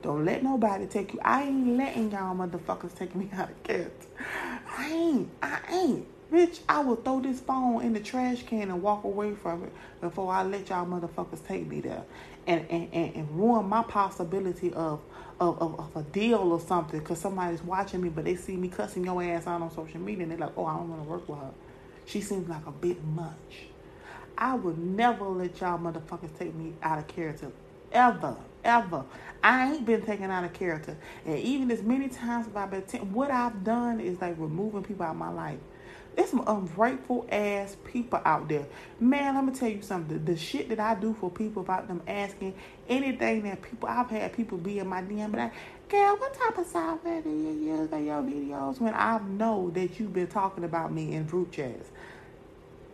Don't 0.03 0.25
let 0.25 0.43
nobody 0.43 0.87
take 0.87 1.15
you. 1.15 1.21
I 1.25 1.45
ain't 1.45 1.77
letting 1.77 2.11
y'all 2.11 2.35
motherfuckers 2.35 2.95
take 2.97 3.15
me 3.15 3.31
out 3.35 3.51
of 3.51 3.63
character. 3.63 4.09
I 4.77 4.91
ain't. 4.91 5.31
I 5.43 5.61
ain't. 5.71 6.07
Bitch, 6.33 6.61
I 6.69 6.81
will 6.81 6.97
throw 6.97 7.21
this 7.21 7.41
phone 7.41 7.83
in 7.83 7.93
the 7.93 8.01
trash 8.01 8.43
can 8.45 8.71
and 8.71 8.83
walk 8.83 9.05
away 9.05 9.35
from 9.35 9.65
it 9.65 9.73
before 10.01 10.33
I 10.33 10.43
let 10.43 10.71
y'all 10.71 10.87
motherfuckers 10.87 11.47
take 11.47 11.67
me 11.67 11.83
there. 11.83 12.05
And, 12.47 12.69
and, 12.71 12.93
and, 12.93 13.31
ruin 13.39 13.69
my 13.69 13.85
possibility 13.85 14.73
of 14.75 15.01
of, 15.39 15.61
of, 15.61 15.79
of 15.79 15.97
a 15.97 16.03
deal 16.11 16.39
or 16.39 16.61
something 16.61 17.01
because 17.01 17.19
somebody's 17.19 17.63
watching 17.63 18.01
me, 18.01 18.09
but 18.09 18.25
they 18.25 18.37
see 18.37 18.57
me 18.57 18.69
cussing 18.69 19.05
your 19.05 19.23
ass 19.23 19.47
out 19.47 19.61
on 19.61 19.71
social 19.71 20.01
media 20.01 20.23
and 20.23 20.33
they're 20.33 20.39
like, 20.39 20.53
oh, 20.57 20.67
I 20.67 20.77
don't 20.77 20.89
want 20.89 21.03
to 21.03 21.09
work 21.09 21.29
with 21.29 21.39
her. 21.39 21.51
She 22.07 22.21
seems 22.21 22.49
like 22.49 22.67
a 22.67 22.71
bit 22.71 23.03
much. 23.05 23.67
I 24.37 24.55
would 24.55 24.79
never 24.79 25.25
let 25.25 25.61
y'all 25.61 25.79
motherfuckers 25.79 26.37
take 26.39 26.55
me 26.55 26.73
out 26.83 26.99
of 26.99 27.07
character. 27.09 27.51
Ever. 27.91 28.37
Ever. 28.65 29.05
I 29.43 29.73
ain't 29.73 29.85
been 29.85 30.03
taken 30.03 30.31
out 30.31 30.45
of 30.45 30.53
character. 30.53 30.97
And 31.27 31.39
even 31.39 31.71
as 31.71 31.83
many 31.83 32.09
times 32.09 32.47
as 32.49 32.57
I've 32.57 32.71
been, 32.71 32.83
t- 32.83 32.99
what 32.99 33.31
I've 33.31 33.65
done 33.65 34.01
is 34.01 34.21
like 34.21 34.37
removing 34.39 34.85
people 34.85 35.05
out 35.05 35.13
of 35.13 35.17
my 35.17 35.31
life. 35.31 35.59
There's 36.15 36.31
some 36.31 36.45
ungrateful 36.47 37.27
ass 37.31 37.77
people 37.85 38.21
out 38.25 38.49
there. 38.49 38.67
Man, 39.01 39.35
let 39.35 39.45
me 39.45 39.53
tell 39.53 39.69
you 39.69 39.81
something. 39.81 40.19
The, 40.25 40.33
the 40.33 40.39
shit 40.39 40.69
that 40.69 40.79
I 40.79 40.95
do 40.95 41.17
for 41.19 41.31
people 41.31 41.63
about 41.63 41.89
them 41.89 42.03
asking 42.07 42.55
anything 42.89 43.45
that 43.45 43.63
people, 43.63 43.89
I've 43.89 44.11
had 44.11 44.33
people 44.35 44.59
be 44.59 44.79
in 44.79 44.89
my 44.89 45.03
DM, 45.03 45.35
like, 45.35 45.53
girl, 45.89 46.17
what 46.17 46.35
type 46.35 46.59
of 46.59 46.67
software 46.67 47.23
do 47.23 47.31
you 47.31 47.53
use 47.53 47.91
in 47.93 48.07
your 48.07 48.23
videos 48.23 48.81
when 48.81 48.93
I 48.95 49.21
know 49.21 49.71
that 49.71 49.99
you've 49.99 50.13
been 50.13 50.27
talking 50.27 50.65
about 50.65 50.93
me 50.93 51.15
in 51.15 51.25
group 51.25 51.51
chats? 51.51 51.89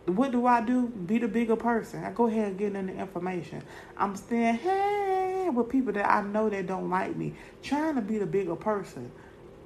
What 0.05 0.31
do 0.31 0.45
I 0.45 0.61
do? 0.61 0.87
Be 0.87 1.19
the 1.19 1.27
bigger 1.27 1.55
person. 1.55 2.03
I 2.03 2.11
go 2.11 2.27
ahead 2.27 2.47
and 2.47 2.57
get 2.57 2.73
in 2.75 2.87
the 2.87 2.93
information. 2.93 3.61
I'm 3.97 4.15
staying 4.15 4.55
hey 4.55 5.49
with 5.49 5.69
people 5.69 5.93
that 5.93 6.09
I 6.09 6.21
know 6.21 6.49
that 6.49 6.67
don't 6.67 6.89
like 6.89 7.15
me, 7.15 7.33
trying 7.61 7.95
to 7.95 8.01
be 8.01 8.17
the 8.17 8.25
bigger 8.25 8.55
person. 8.55 9.11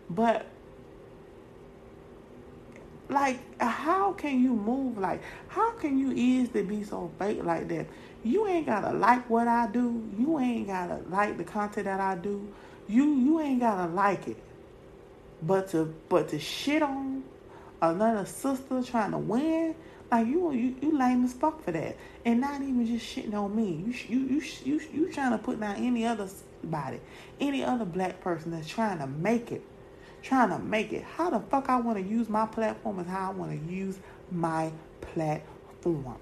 But 0.09 0.47
like, 3.09 3.39
how 3.61 4.13
can 4.13 4.41
you 4.41 4.53
move 4.53 4.97
like? 4.97 5.21
How 5.47 5.71
can 5.71 5.99
you 5.99 6.11
easily 6.13 6.63
be 6.63 6.83
so 6.83 7.11
fake 7.19 7.43
like 7.43 7.67
that? 7.69 7.87
You 8.23 8.47
ain't 8.47 8.65
gotta 8.65 8.95
like 8.95 9.29
what 9.29 9.47
I 9.47 9.67
do. 9.67 10.03
You 10.17 10.39
ain't 10.39 10.67
gotta 10.67 11.01
like 11.09 11.37
the 11.37 11.43
content 11.43 11.85
that 11.85 11.99
I 11.99 12.15
do. 12.15 12.47
You 12.87 13.15
you 13.15 13.39
ain't 13.41 13.59
gotta 13.59 13.91
like 13.91 14.27
it. 14.27 14.37
But 15.41 15.69
to 15.71 15.93
but 16.07 16.29
to 16.29 16.39
shit 16.39 16.81
on 16.81 17.23
another 17.81 18.25
sister 18.25 18.81
trying 18.81 19.11
to 19.11 19.17
win, 19.17 19.75
like 20.09 20.27
you 20.27 20.51
you 20.53 20.75
you 20.81 20.97
lame 20.97 21.25
as 21.25 21.33
fuck 21.33 21.61
for 21.63 21.71
that, 21.71 21.97
and 22.25 22.39
not 22.39 22.61
even 22.61 22.85
just 22.87 23.05
shitting 23.05 23.33
on 23.33 23.53
me. 23.53 23.83
You 23.85 23.93
you 24.07 24.25
you 24.27 24.41
you 24.63 24.81
you 24.93 25.11
trying 25.11 25.31
to 25.31 25.37
put 25.37 25.59
down 25.59 25.75
any 25.75 26.05
other 26.05 26.29
body, 26.63 27.01
any 27.41 27.63
other 27.63 27.85
black 27.85 28.21
person 28.21 28.51
that's 28.51 28.69
trying 28.69 28.99
to 28.99 29.07
make 29.07 29.51
it 29.51 29.61
trying 30.23 30.49
to 30.49 30.59
make 30.59 30.93
it. 30.93 31.03
How 31.03 31.29
the 31.29 31.39
fuck 31.39 31.69
I 31.69 31.79
want 31.79 31.97
to 31.97 32.03
use 32.03 32.29
my 32.29 32.45
platform 32.45 32.99
is 32.99 33.07
how 33.07 33.31
I 33.31 33.33
want 33.33 33.51
to 33.51 33.73
use 33.73 33.99
my 34.31 34.71
platform. 35.01 36.17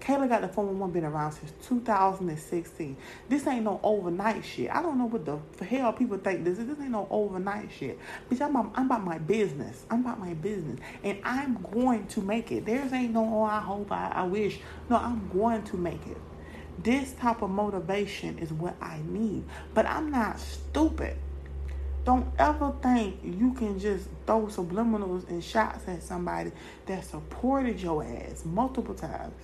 Kayla 0.00 0.30
got 0.30 0.40
the 0.40 0.48
411 0.48 0.92
been 0.92 1.04
around 1.04 1.32
since 1.32 1.52
2016. 1.66 2.96
This 3.28 3.46
ain't 3.46 3.64
no 3.64 3.80
overnight 3.82 4.44
shit. 4.44 4.70
I 4.70 4.80
don't 4.80 4.96
know 4.96 5.04
what 5.04 5.26
the 5.26 5.64
hell 5.64 5.92
people 5.92 6.16
think 6.16 6.42
this 6.44 6.58
is. 6.58 6.66
This 6.66 6.80
ain't 6.80 6.90
no 6.90 7.06
overnight 7.10 7.70
shit. 7.70 7.98
Bitch, 8.30 8.40
I'm 8.40 8.56
about, 8.56 8.72
I'm 8.74 8.86
about 8.86 9.04
my 9.04 9.18
business. 9.18 9.84
I'm 9.90 10.00
about 10.00 10.18
my 10.18 10.32
business. 10.34 10.80
And 11.04 11.18
I'm 11.22 11.62
going 11.70 12.06
to 12.08 12.22
make 12.22 12.50
it. 12.50 12.64
There's 12.64 12.92
ain't 12.94 13.12
no, 13.12 13.28
oh, 13.30 13.42
I 13.42 13.60
hope, 13.60 13.92
I, 13.92 14.10
I 14.14 14.22
wish. 14.22 14.60
No, 14.88 14.96
I'm 14.96 15.28
going 15.28 15.62
to 15.64 15.76
make 15.76 16.06
it. 16.06 16.16
This 16.82 17.12
type 17.12 17.42
of 17.42 17.50
motivation 17.50 18.38
is 18.38 18.52
what 18.54 18.76
I 18.80 19.00
need. 19.06 19.44
But 19.74 19.84
I'm 19.84 20.10
not 20.10 20.40
stupid. 20.40 21.16
Don't 22.10 22.26
ever 22.40 22.74
think 22.82 23.20
you 23.22 23.52
can 23.52 23.78
just 23.78 24.08
throw 24.26 24.46
subliminals 24.46 25.28
and 25.28 25.44
shots 25.44 25.86
at 25.86 26.02
somebody 26.02 26.50
that 26.86 27.04
supported 27.04 27.80
your 27.80 28.02
ass 28.02 28.44
multiple 28.44 28.96
times. 28.96 29.40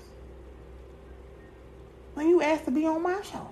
When 2.14 2.28
you 2.28 2.42
asked 2.42 2.64
to 2.64 2.72
be 2.72 2.84
on 2.84 3.04
my 3.04 3.22
show. 3.22 3.50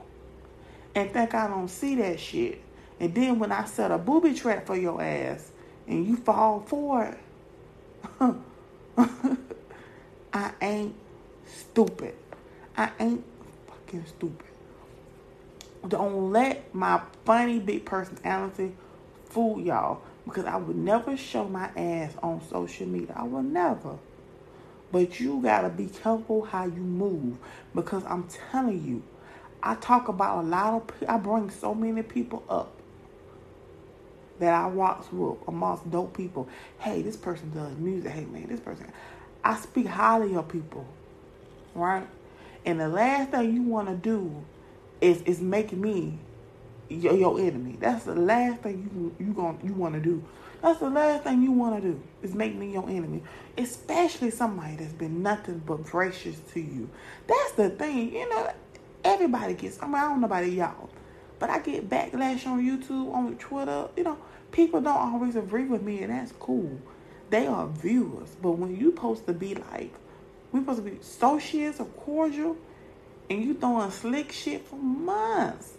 And 0.96 1.12
think 1.12 1.32
I 1.32 1.46
don't 1.46 1.68
see 1.68 1.94
that 1.94 2.18
shit. 2.18 2.60
And 2.98 3.14
then 3.14 3.38
when 3.38 3.52
I 3.52 3.66
set 3.66 3.92
a 3.92 3.98
booby 3.98 4.34
trap 4.34 4.66
for 4.66 4.74
your 4.74 5.00
ass 5.00 5.52
and 5.86 6.04
you 6.04 6.16
fall 6.16 6.64
for 6.66 7.04
it, 7.04 7.18
I 10.32 10.50
ain't 10.60 10.96
stupid. 11.46 12.16
I 12.76 12.90
ain't 12.98 13.24
fucking 13.68 14.06
stupid. 14.06 14.46
Don't 15.86 16.32
let 16.32 16.74
my 16.74 17.00
funny 17.24 17.60
big 17.60 17.84
personality 17.84 18.72
fool 19.34 19.60
y'all 19.60 20.00
because 20.24 20.46
I 20.46 20.56
would 20.56 20.76
never 20.76 21.16
show 21.16 21.44
my 21.44 21.68
ass 21.76 22.14
on 22.22 22.40
social 22.48 22.86
media. 22.86 23.12
I 23.16 23.24
will 23.24 23.42
never. 23.42 23.98
But 24.92 25.18
you 25.18 25.40
gotta 25.42 25.68
be 25.68 25.86
careful 25.86 26.44
how 26.44 26.64
you 26.66 26.80
move 26.80 27.36
because 27.74 28.04
I'm 28.04 28.28
telling 28.50 28.86
you, 28.86 29.02
I 29.60 29.74
talk 29.74 30.06
about 30.08 30.44
a 30.44 30.46
lot 30.46 30.74
of 30.74 31.08
I 31.08 31.18
bring 31.18 31.50
so 31.50 31.74
many 31.74 32.02
people 32.02 32.44
up 32.48 32.70
that 34.38 34.54
I 34.54 34.66
watch 34.66 35.04
with 35.10 35.38
amongst 35.48 35.90
dope 35.90 36.16
people. 36.16 36.48
Hey, 36.78 37.02
this 37.02 37.16
person 37.16 37.50
does 37.52 37.76
music. 37.76 38.12
Hey 38.12 38.24
man, 38.24 38.46
this 38.46 38.60
person 38.60 38.86
I 39.42 39.56
speak 39.56 39.86
highly 39.86 40.36
of 40.36 40.48
people. 40.48 40.86
Right? 41.74 42.06
And 42.64 42.78
the 42.78 42.88
last 42.88 43.32
thing 43.32 43.52
you 43.52 43.62
wanna 43.62 43.96
do 43.96 44.44
is 45.00 45.22
is 45.22 45.40
make 45.40 45.72
me 45.72 46.18
your, 46.88 47.14
your 47.14 47.40
enemy. 47.40 47.76
That's 47.80 48.04
the 48.04 48.14
last 48.14 48.62
thing 48.62 48.90
you 49.18 49.26
you 49.26 49.32
going 49.32 49.58
you 49.64 49.72
want 49.72 49.94
to 49.94 50.00
do. 50.00 50.22
That's 50.62 50.80
the 50.80 50.88
last 50.88 51.24
thing 51.24 51.42
you 51.42 51.52
want 51.52 51.82
to 51.82 51.88
do 51.90 52.02
is 52.22 52.34
make 52.34 52.54
me 52.54 52.72
your 52.72 52.88
enemy, 52.88 53.22
especially 53.58 54.30
somebody 54.30 54.76
that's 54.76 54.94
been 54.94 55.22
nothing 55.22 55.62
but 55.66 55.84
gracious 55.84 56.38
to 56.54 56.60
you. 56.60 56.88
That's 57.26 57.52
the 57.52 57.70
thing, 57.70 58.14
you 58.14 58.28
know. 58.30 58.50
Everybody 59.04 59.52
gets. 59.54 59.82
I 59.82 59.86
mean, 59.86 59.96
I 59.96 60.08
don't 60.08 60.20
know 60.20 60.26
about 60.26 60.50
y'all, 60.50 60.88
but 61.38 61.50
I 61.50 61.58
get 61.58 61.90
backlash 61.90 62.46
on 62.46 62.62
YouTube, 62.62 63.12
on 63.12 63.36
Twitter. 63.36 63.88
You 63.96 64.04
know, 64.04 64.18
people 64.52 64.80
don't 64.80 64.96
always 64.96 65.36
agree 65.36 65.64
with 65.64 65.82
me, 65.82 66.02
and 66.02 66.10
that's 66.10 66.32
cool. 66.32 66.80
They 67.28 67.46
are 67.46 67.66
viewers, 67.66 68.30
but 68.40 68.52
when 68.52 68.74
you 68.74 68.94
supposed 68.94 69.26
to 69.26 69.34
be 69.34 69.54
like, 69.54 69.92
we 70.52 70.60
supposed 70.60 70.82
to 70.82 70.90
be 70.90 70.96
associates 70.96 71.80
or 71.80 71.86
cordial, 71.86 72.56
and 73.28 73.44
you 73.44 73.54
throwing 73.54 73.90
slick 73.90 74.32
shit 74.32 74.66
for 74.66 74.76
months 74.76 75.74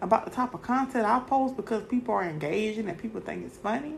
about 0.00 0.24
the 0.24 0.30
type 0.30 0.54
of 0.54 0.62
content 0.62 1.04
I 1.04 1.20
post 1.20 1.56
because 1.56 1.82
people 1.84 2.14
are 2.14 2.24
engaging 2.24 2.88
and 2.88 2.98
people 2.98 3.20
think 3.20 3.44
it's 3.46 3.56
funny? 3.56 3.94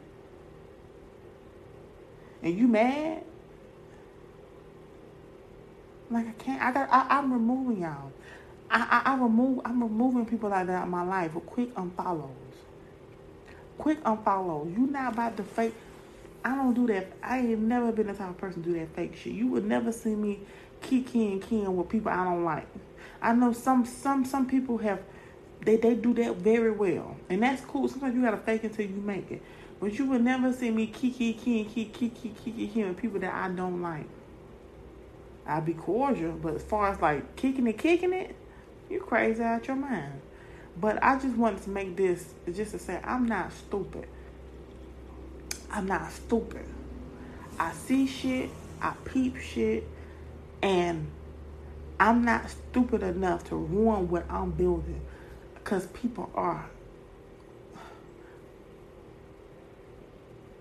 And 2.42 2.56
you 2.56 2.66
mad? 2.66 3.24
Like 6.10 6.28
I 6.28 6.32
can't. 6.32 6.62
I 6.62 6.72
got. 6.72 6.88
I, 6.90 7.18
am 7.18 7.32
removing 7.32 7.82
y'all. 7.82 8.10
I, 8.70 9.02
I 9.04 9.12
I 9.12 9.16
remove. 9.16 9.60
I'm 9.64 9.82
removing 9.82 10.26
people 10.26 10.50
like 10.50 10.66
that 10.66 10.84
in 10.84 10.90
my 10.90 11.04
life 11.04 11.34
with 11.34 11.46
quick 11.46 11.72
unfollows. 11.74 12.30
Quick 13.78 14.02
unfollows. 14.02 14.76
You 14.76 14.86
not 14.86 15.12
about 15.12 15.36
to 15.36 15.44
fake. 15.44 15.74
I 16.44 16.56
don't 16.56 16.74
do 16.74 16.86
that. 16.88 17.12
I 17.22 17.38
ain't 17.38 17.60
never 17.60 17.92
been 17.92 18.08
the 18.08 18.14
type 18.14 18.30
of 18.30 18.38
person 18.38 18.62
to 18.62 18.70
do 18.70 18.78
that 18.78 18.94
fake 18.96 19.14
shit. 19.16 19.34
You 19.34 19.46
would 19.48 19.66
never 19.66 19.92
see 19.92 20.14
me 20.14 20.40
kiki 20.80 21.32
and 21.32 21.42
keying 21.42 21.76
with 21.76 21.88
people 21.88 22.10
I 22.10 22.24
don't 22.24 22.44
like. 22.44 22.66
I 23.22 23.32
know 23.34 23.52
some 23.52 23.84
some 23.84 24.24
some 24.24 24.46
people 24.48 24.78
have 24.78 25.00
they, 25.62 25.76
they 25.76 25.94
do 25.94 26.14
that 26.14 26.36
very 26.36 26.70
well. 26.70 27.16
And 27.28 27.42
that's 27.42 27.62
cool. 27.64 27.88
Sometimes 27.88 28.14
you 28.14 28.22
gotta 28.22 28.38
fake 28.38 28.64
until 28.64 28.86
you 28.86 28.96
make 28.96 29.30
it. 29.30 29.42
But 29.78 29.98
you 29.98 30.06
would 30.06 30.22
never 30.22 30.52
see 30.52 30.70
me 30.70 30.86
kiki 30.86 31.32
kiki 31.32 31.64
kiki 31.64 32.08
kiki 32.10 32.50
kiki 32.52 32.84
with 32.84 32.96
people 32.96 33.20
that 33.20 33.32
I 33.32 33.48
don't 33.48 33.82
like. 33.82 34.06
I'd 35.46 35.64
be 35.64 35.74
cordial, 35.74 36.32
but 36.32 36.54
as 36.54 36.62
far 36.62 36.88
as 36.88 37.00
like 37.00 37.36
kicking 37.36 37.66
it, 37.66 37.78
kicking 37.78 38.12
it, 38.12 38.36
you 38.88 39.00
crazy 39.00 39.42
out 39.42 39.66
your 39.66 39.76
mind. 39.76 40.20
But 40.78 41.02
I 41.02 41.18
just 41.18 41.36
wanted 41.36 41.62
to 41.64 41.70
make 41.70 41.96
this 41.96 42.34
just 42.54 42.72
to 42.72 42.78
say 42.78 43.00
I'm 43.02 43.26
not 43.26 43.52
stupid. 43.52 44.06
I'm 45.70 45.86
not 45.86 46.10
stupid. 46.12 46.66
I 47.58 47.72
see 47.72 48.06
shit, 48.06 48.50
I 48.80 48.94
peep 49.04 49.36
shit, 49.36 49.86
and 50.62 51.06
I'm 51.98 52.24
not 52.24 52.50
stupid 52.50 53.02
enough 53.02 53.44
to 53.48 53.56
ruin 53.56 54.08
what 54.08 54.30
I'm 54.30 54.50
building 54.50 55.00
because 55.70 55.86
people 55.86 56.28
are. 56.34 56.68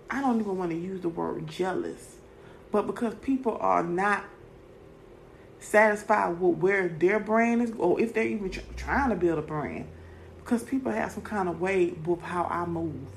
I 0.08 0.20
don't 0.20 0.38
even 0.38 0.56
want 0.56 0.70
to 0.70 0.76
use 0.76 1.00
the 1.00 1.08
word 1.08 1.48
jealous, 1.48 2.18
but 2.70 2.86
because 2.86 3.14
people 3.16 3.58
are 3.60 3.82
not 3.82 4.24
satisfied 5.58 6.40
with 6.40 6.58
where 6.58 6.86
their 6.86 7.18
brand 7.18 7.60
is, 7.60 7.72
or 7.76 8.00
if 8.00 8.14
they're 8.14 8.22
even 8.22 8.50
tr- 8.50 8.60
trying 8.76 9.10
to 9.10 9.16
build 9.16 9.40
a 9.40 9.42
brand, 9.42 9.88
because 10.38 10.62
people 10.62 10.92
have 10.92 11.10
some 11.10 11.24
kind 11.24 11.48
of 11.48 11.60
way 11.60 11.90
with 12.06 12.20
how 12.22 12.44
I 12.44 12.64
move. 12.64 13.08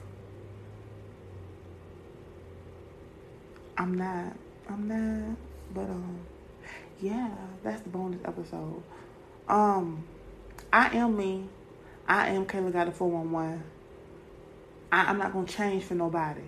I'm 3.78 3.94
not. 3.94 4.36
I'm 4.68 4.88
not. 4.88 5.38
But 5.76 5.92
um, 5.92 6.18
yeah, 7.00 7.30
that's 7.64 7.84
the 7.84 7.90
bonus 7.90 8.20
episode. 8.26 8.82
Um, 9.48 10.06
I 10.72 10.98
am 10.98 11.16
me. 11.16 11.50
I 12.08 12.30
am 12.30 12.46
Kayla 12.46 12.74
Got 12.74 12.88
a 12.88 12.92
411. 12.92 13.64
I, 14.92 15.06
I'm 15.06 15.18
not 15.18 15.34
going 15.34 15.46
to 15.46 15.54
change 15.54 15.84
for 15.84 15.96
nobody. 15.96 16.42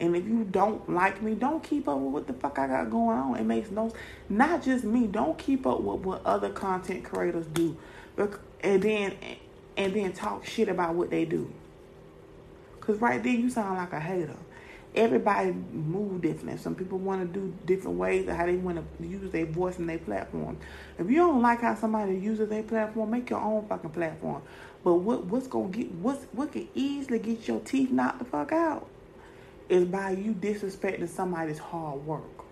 And 0.00 0.16
if 0.16 0.24
you 0.24 0.44
don't 0.44 0.88
like 0.92 1.22
me, 1.22 1.34
don't 1.34 1.62
keep 1.62 1.86
up 1.86 1.98
with 1.98 2.12
what 2.12 2.26
the 2.26 2.32
fuck 2.32 2.58
I 2.58 2.66
got 2.66 2.90
going 2.90 3.16
on. 3.16 3.36
It 3.36 3.44
makes 3.44 3.70
no 3.70 3.92
not 4.28 4.62
just 4.62 4.82
me. 4.82 5.06
Don't 5.06 5.38
keep 5.38 5.66
up 5.66 5.80
with 5.80 6.00
what 6.00 6.26
other 6.26 6.50
content 6.50 7.04
creators 7.04 7.46
do, 7.46 7.76
and 8.16 8.82
then 8.82 9.14
and 9.76 9.94
then 9.94 10.12
talk 10.12 10.44
shit 10.44 10.68
about 10.68 10.96
what 10.96 11.10
they 11.10 11.24
do. 11.24 11.52
Cause 12.80 12.98
right 12.98 13.22
there 13.22 13.32
you 13.32 13.48
sound 13.48 13.76
like 13.78 13.92
a 13.92 14.00
hater 14.00 14.36
everybody 14.94 15.52
move 15.52 16.20
different. 16.22 16.60
Some 16.60 16.74
people 16.74 16.98
want 16.98 17.20
to 17.20 17.40
do 17.40 17.52
different 17.64 17.98
ways 17.98 18.28
of 18.28 18.36
how 18.36 18.46
they 18.46 18.56
want 18.56 18.78
to 18.78 19.06
use 19.06 19.30
their 19.32 19.46
voice 19.46 19.78
and 19.78 19.88
their 19.88 19.98
platform. 19.98 20.56
If 20.98 21.10
you 21.10 21.16
don't 21.16 21.42
like 21.42 21.60
how 21.60 21.74
somebody 21.74 22.16
uses 22.16 22.48
their 22.48 22.62
platform, 22.62 23.10
make 23.10 23.28
your 23.30 23.40
own 23.40 23.66
fucking 23.66 23.90
platform. 23.90 24.42
But 24.84 24.94
what 24.96 25.24
what's 25.24 25.46
gonna 25.46 25.68
get 25.68 25.90
what's 25.92 26.24
what 26.32 26.52
can 26.52 26.68
easily 26.74 27.18
get 27.18 27.48
your 27.48 27.60
teeth 27.60 27.90
knocked 27.90 28.18
the 28.18 28.26
fuck 28.26 28.52
out 28.52 28.86
is 29.68 29.86
by 29.86 30.10
you 30.10 30.32
disrespecting 30.34 31.08
somebody's 31.08 31.58
hard 31.58 32.04
work. 32.06 32.44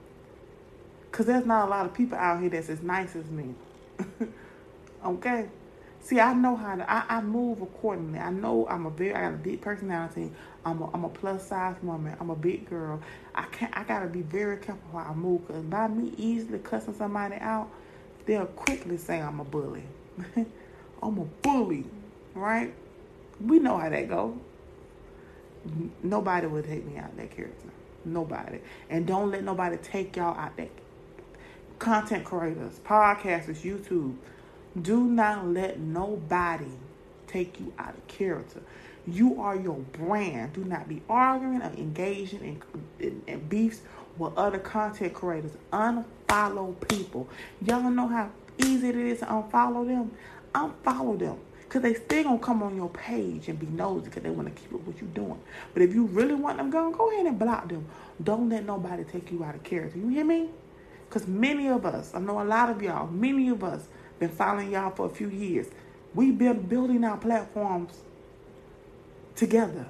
Cause 1.12 1.26
there's 1.26 1.44
not 1.44 1.68
a 1.68 1.70
lot 1.70 1.84
of 1.84 1.92
people 1.92 2.16
out 2.16 2.40
here 2.40 2.48
that's 2.48 2.70
as 2.70 2.82
nice 2.82 3.14
as 3.14 3.26
me. 3.26 3.54
okay. 5.04 5.48
See, 6.00 6.18
I 6.18 6.32
know 6.32 6.56
how 6.56 6.74
to. 6.74 6.90
I, 6.90 7.04
I 7.08 7.20
move 7.20 7.60
accordingly. 7.60 8.18
I 8.18 8.30
know 8.30 8.66
I'm 8.68 8.86
a 8.86 8.90
very. 8.90 9.14
I 9.14 9.20
got 9.20 9.34
a 9.34 9.36
big 9.36 9.60
personality. 9.60 10.32
I'm 10.64 10.80
a, 10.80 10.90
I'm 10.92 11.04
a 11.04 11.08
plus 11.10 11.46
size 11.46 11.76
woman. 11.82 12.16
I'm 12.18 12.30
a 12.30 12.34
big 12.34 12.68
girl. 12.68 13.00
I 13.34 13.42
can't. 13.52 13.76
I 13.76 13.84
gotta 13.84 14.06
be 14.06 14.22
very 14.22 14.56
careful 14.56 14.98
how 14.98 15.10
I 15.10 15.14
move. 15.14 15.46
Cause 15.46 15.62
by 15.62 15.86
me 15.86 16.14
easily 16.16 16.58
cussing 16.60 16.94
somebody 16.94 17.36
out, 17.36 17.68
they'll 18.24 18.46
quickly 18.46 18.96
say 18.96 19.20
I'm 19.20 19.38
a 19.38 19.44
bully. 19.44 19.84
I'm 21.02 21.18
a 21.18 21.24
bully, 21.42 21.84
right? 22.34 22.72
We 23.40 23.58
know 23.58 23.76
how 23.76 23.88
that 23.88 24.08
go. 24.08 24.38
Nobody 26.02 26.46
would 26.46 26.64
take 26.64 26.84
me 26.84 26.98
out 26.98 27.16
that 27.16 27.30
character. 27.34 27.68
Nobody. 28.04 28.58
And 28.90 29.06
don't 29.06 29.30
let 29.30 29.44
nobody 29.44 29.76
take 29.76 30.16
y'all 30.16 30.36
out 30.36 30.56
that. 30.56 30.70
Content 31.78 32.24
creators, 32.24 32.80
podcasters, 32.84 33.62
YouTube 33.62 34.14
do 34.80 35.04
not 35.04 35.48
let 35.48 35.78
nobody 35.78 36.70
take 37.26 37.60
you 37.60 37.72
out 37.78 37.94
of 37.94 38.06
character. 38.06 38.62
You 39.06 39.40
are 39.42 39.56
your 39.56 39.76
brand. 39.76 40.52
Do 40.54 40.64
not 40.64 40.88
be 40.88 41.02
arguing 41.08 41.60
or 41.60 41.72
engaging 41.76 42.40
in, 42.40 43.06
in, 43.06 43.22
in 43.26 43.40
beefs 43.48 43.82
with 44.16 44.36
other 44.36 44.58
content 44.58 45.12
creators. 45.12 45.52
Unfollow 45.72 46.76
people. 46.88 47.28
Y'all 47.66 47.90
know 47.90 48.08
how 48.08 48.30
easy 48.58 48.88
it 48.88 48.96
is 48.96 49.18
to 49.20 49.26
unfollow 49.26 49.86
them? 49.86 50.12
Unfollow 50.54 51.18
them. 51.18 51.38
Because 51.72 51.84
they 51.84 51.94
still 51.94 52.24
going 52.24 52.38
to 52.38 52.44
come 52.44 52.62
on 52.62 52.76
your 52.76 52.90
page 52.90 53.48
and 53.48 53.58
be 53.58 53.64
nosy 53.64 54.04
because 54.04 54.22
they 54.22 54.28
want 54.28 54.54
to 54.54 54.62
keep 54.62 54.74
up 54.74 54.86
what 54.86 55.00
you're 55.00 55.08
doing. 55.08 55.40
But 55.72 55.80
if 55.80 55.94
you 55.94 56.04
really 56.04 56.34
want 56.34 56.58
them 56.58 56.68
gone, 56.68 56.92
go 56.92 57.10
ahead 57.10 57.24
and 57.24 57.38
block 57.38 57.66
them. 57.70 57.86
Don't 58.22 58.50
let 58.50 58.66
nobody 58.66 59.04
take 59.04 59.32
you 59.32 59.42
out 59.42 59.54
of 59.54 59.62
character. 59.62 59.98
You 59.98 60.08
hear 60.08 60.26
me? 60.26 60.50
Because 61.08 61.26
many 61.26 61.68
of 61.68 61.86
us, 61.86 62.14
I 62.14 62.18
know 62.18 62.42
a 62.42 62.44
lot 62.44 62.68
of 62.68 62.82
y'all, 62.82 63.06
many 63.06 63.48
of 63.48 63.64
us 63.64 63.88
been 64.18 64.28
following 64.28 64.70
y'all 64.72 64.90
for 64.90 65.06
a 65.06 65.08
few 65.08 65.30
years. 65.30 65.68
We've 66.14 66.36
been 66.36 66.60
building 66.60 67.04
our 67.04 67.16
platforms 67.16 67.94
together. 69.34 69.86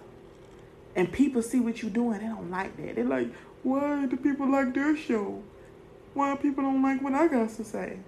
And 0.94 1.10
people 1.10 1.42
see 1.42 1.58
what 1.58 1.82
you're 1.82 1.90
doing, 1.90 2.20
they 2.20 2.26
don't 2.26 2.48
like 2.48 2.76
that. 2.76 2.94
They're 2.94 3.04
like, 3.04 3.34
why 3.64 4.06
do 4.06 4.16
people 4.16 4.48
like 4.52 4.72
their 4.72 4.96
show? 4.96 5.42
Why 6.14 6.36
people 6.36 6.62
don't 6.62 6.80
like 6.80 7.02
what 7.02 7.14
I 7.14 7.26
got 7.26 7.50
to 7.50 7.64
say? 7.64 7.98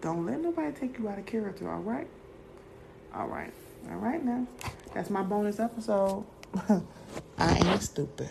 Don't 0.00 0.26
let 0.26 0.40
nobody 0.40 0.72
take 0.72 0.98
you 0.98 1.08
out 1.08 1.18
of 1.18 1.26
character, 1.26 1.70
all 1.70 1.80
right? 1.80 2.06
All 3.14 3.28
right. 3.28 3.52
All 3.90 3.96
right 3.96 4.24
now. 4.24 4.46
That's 4.94 5.10
my 5.10 5.22
bonus 5.22 5.58
episode. 5.58 6.24
I 7.38 7.58
ain't 7.58 7.82
stupid. 7.82 8.30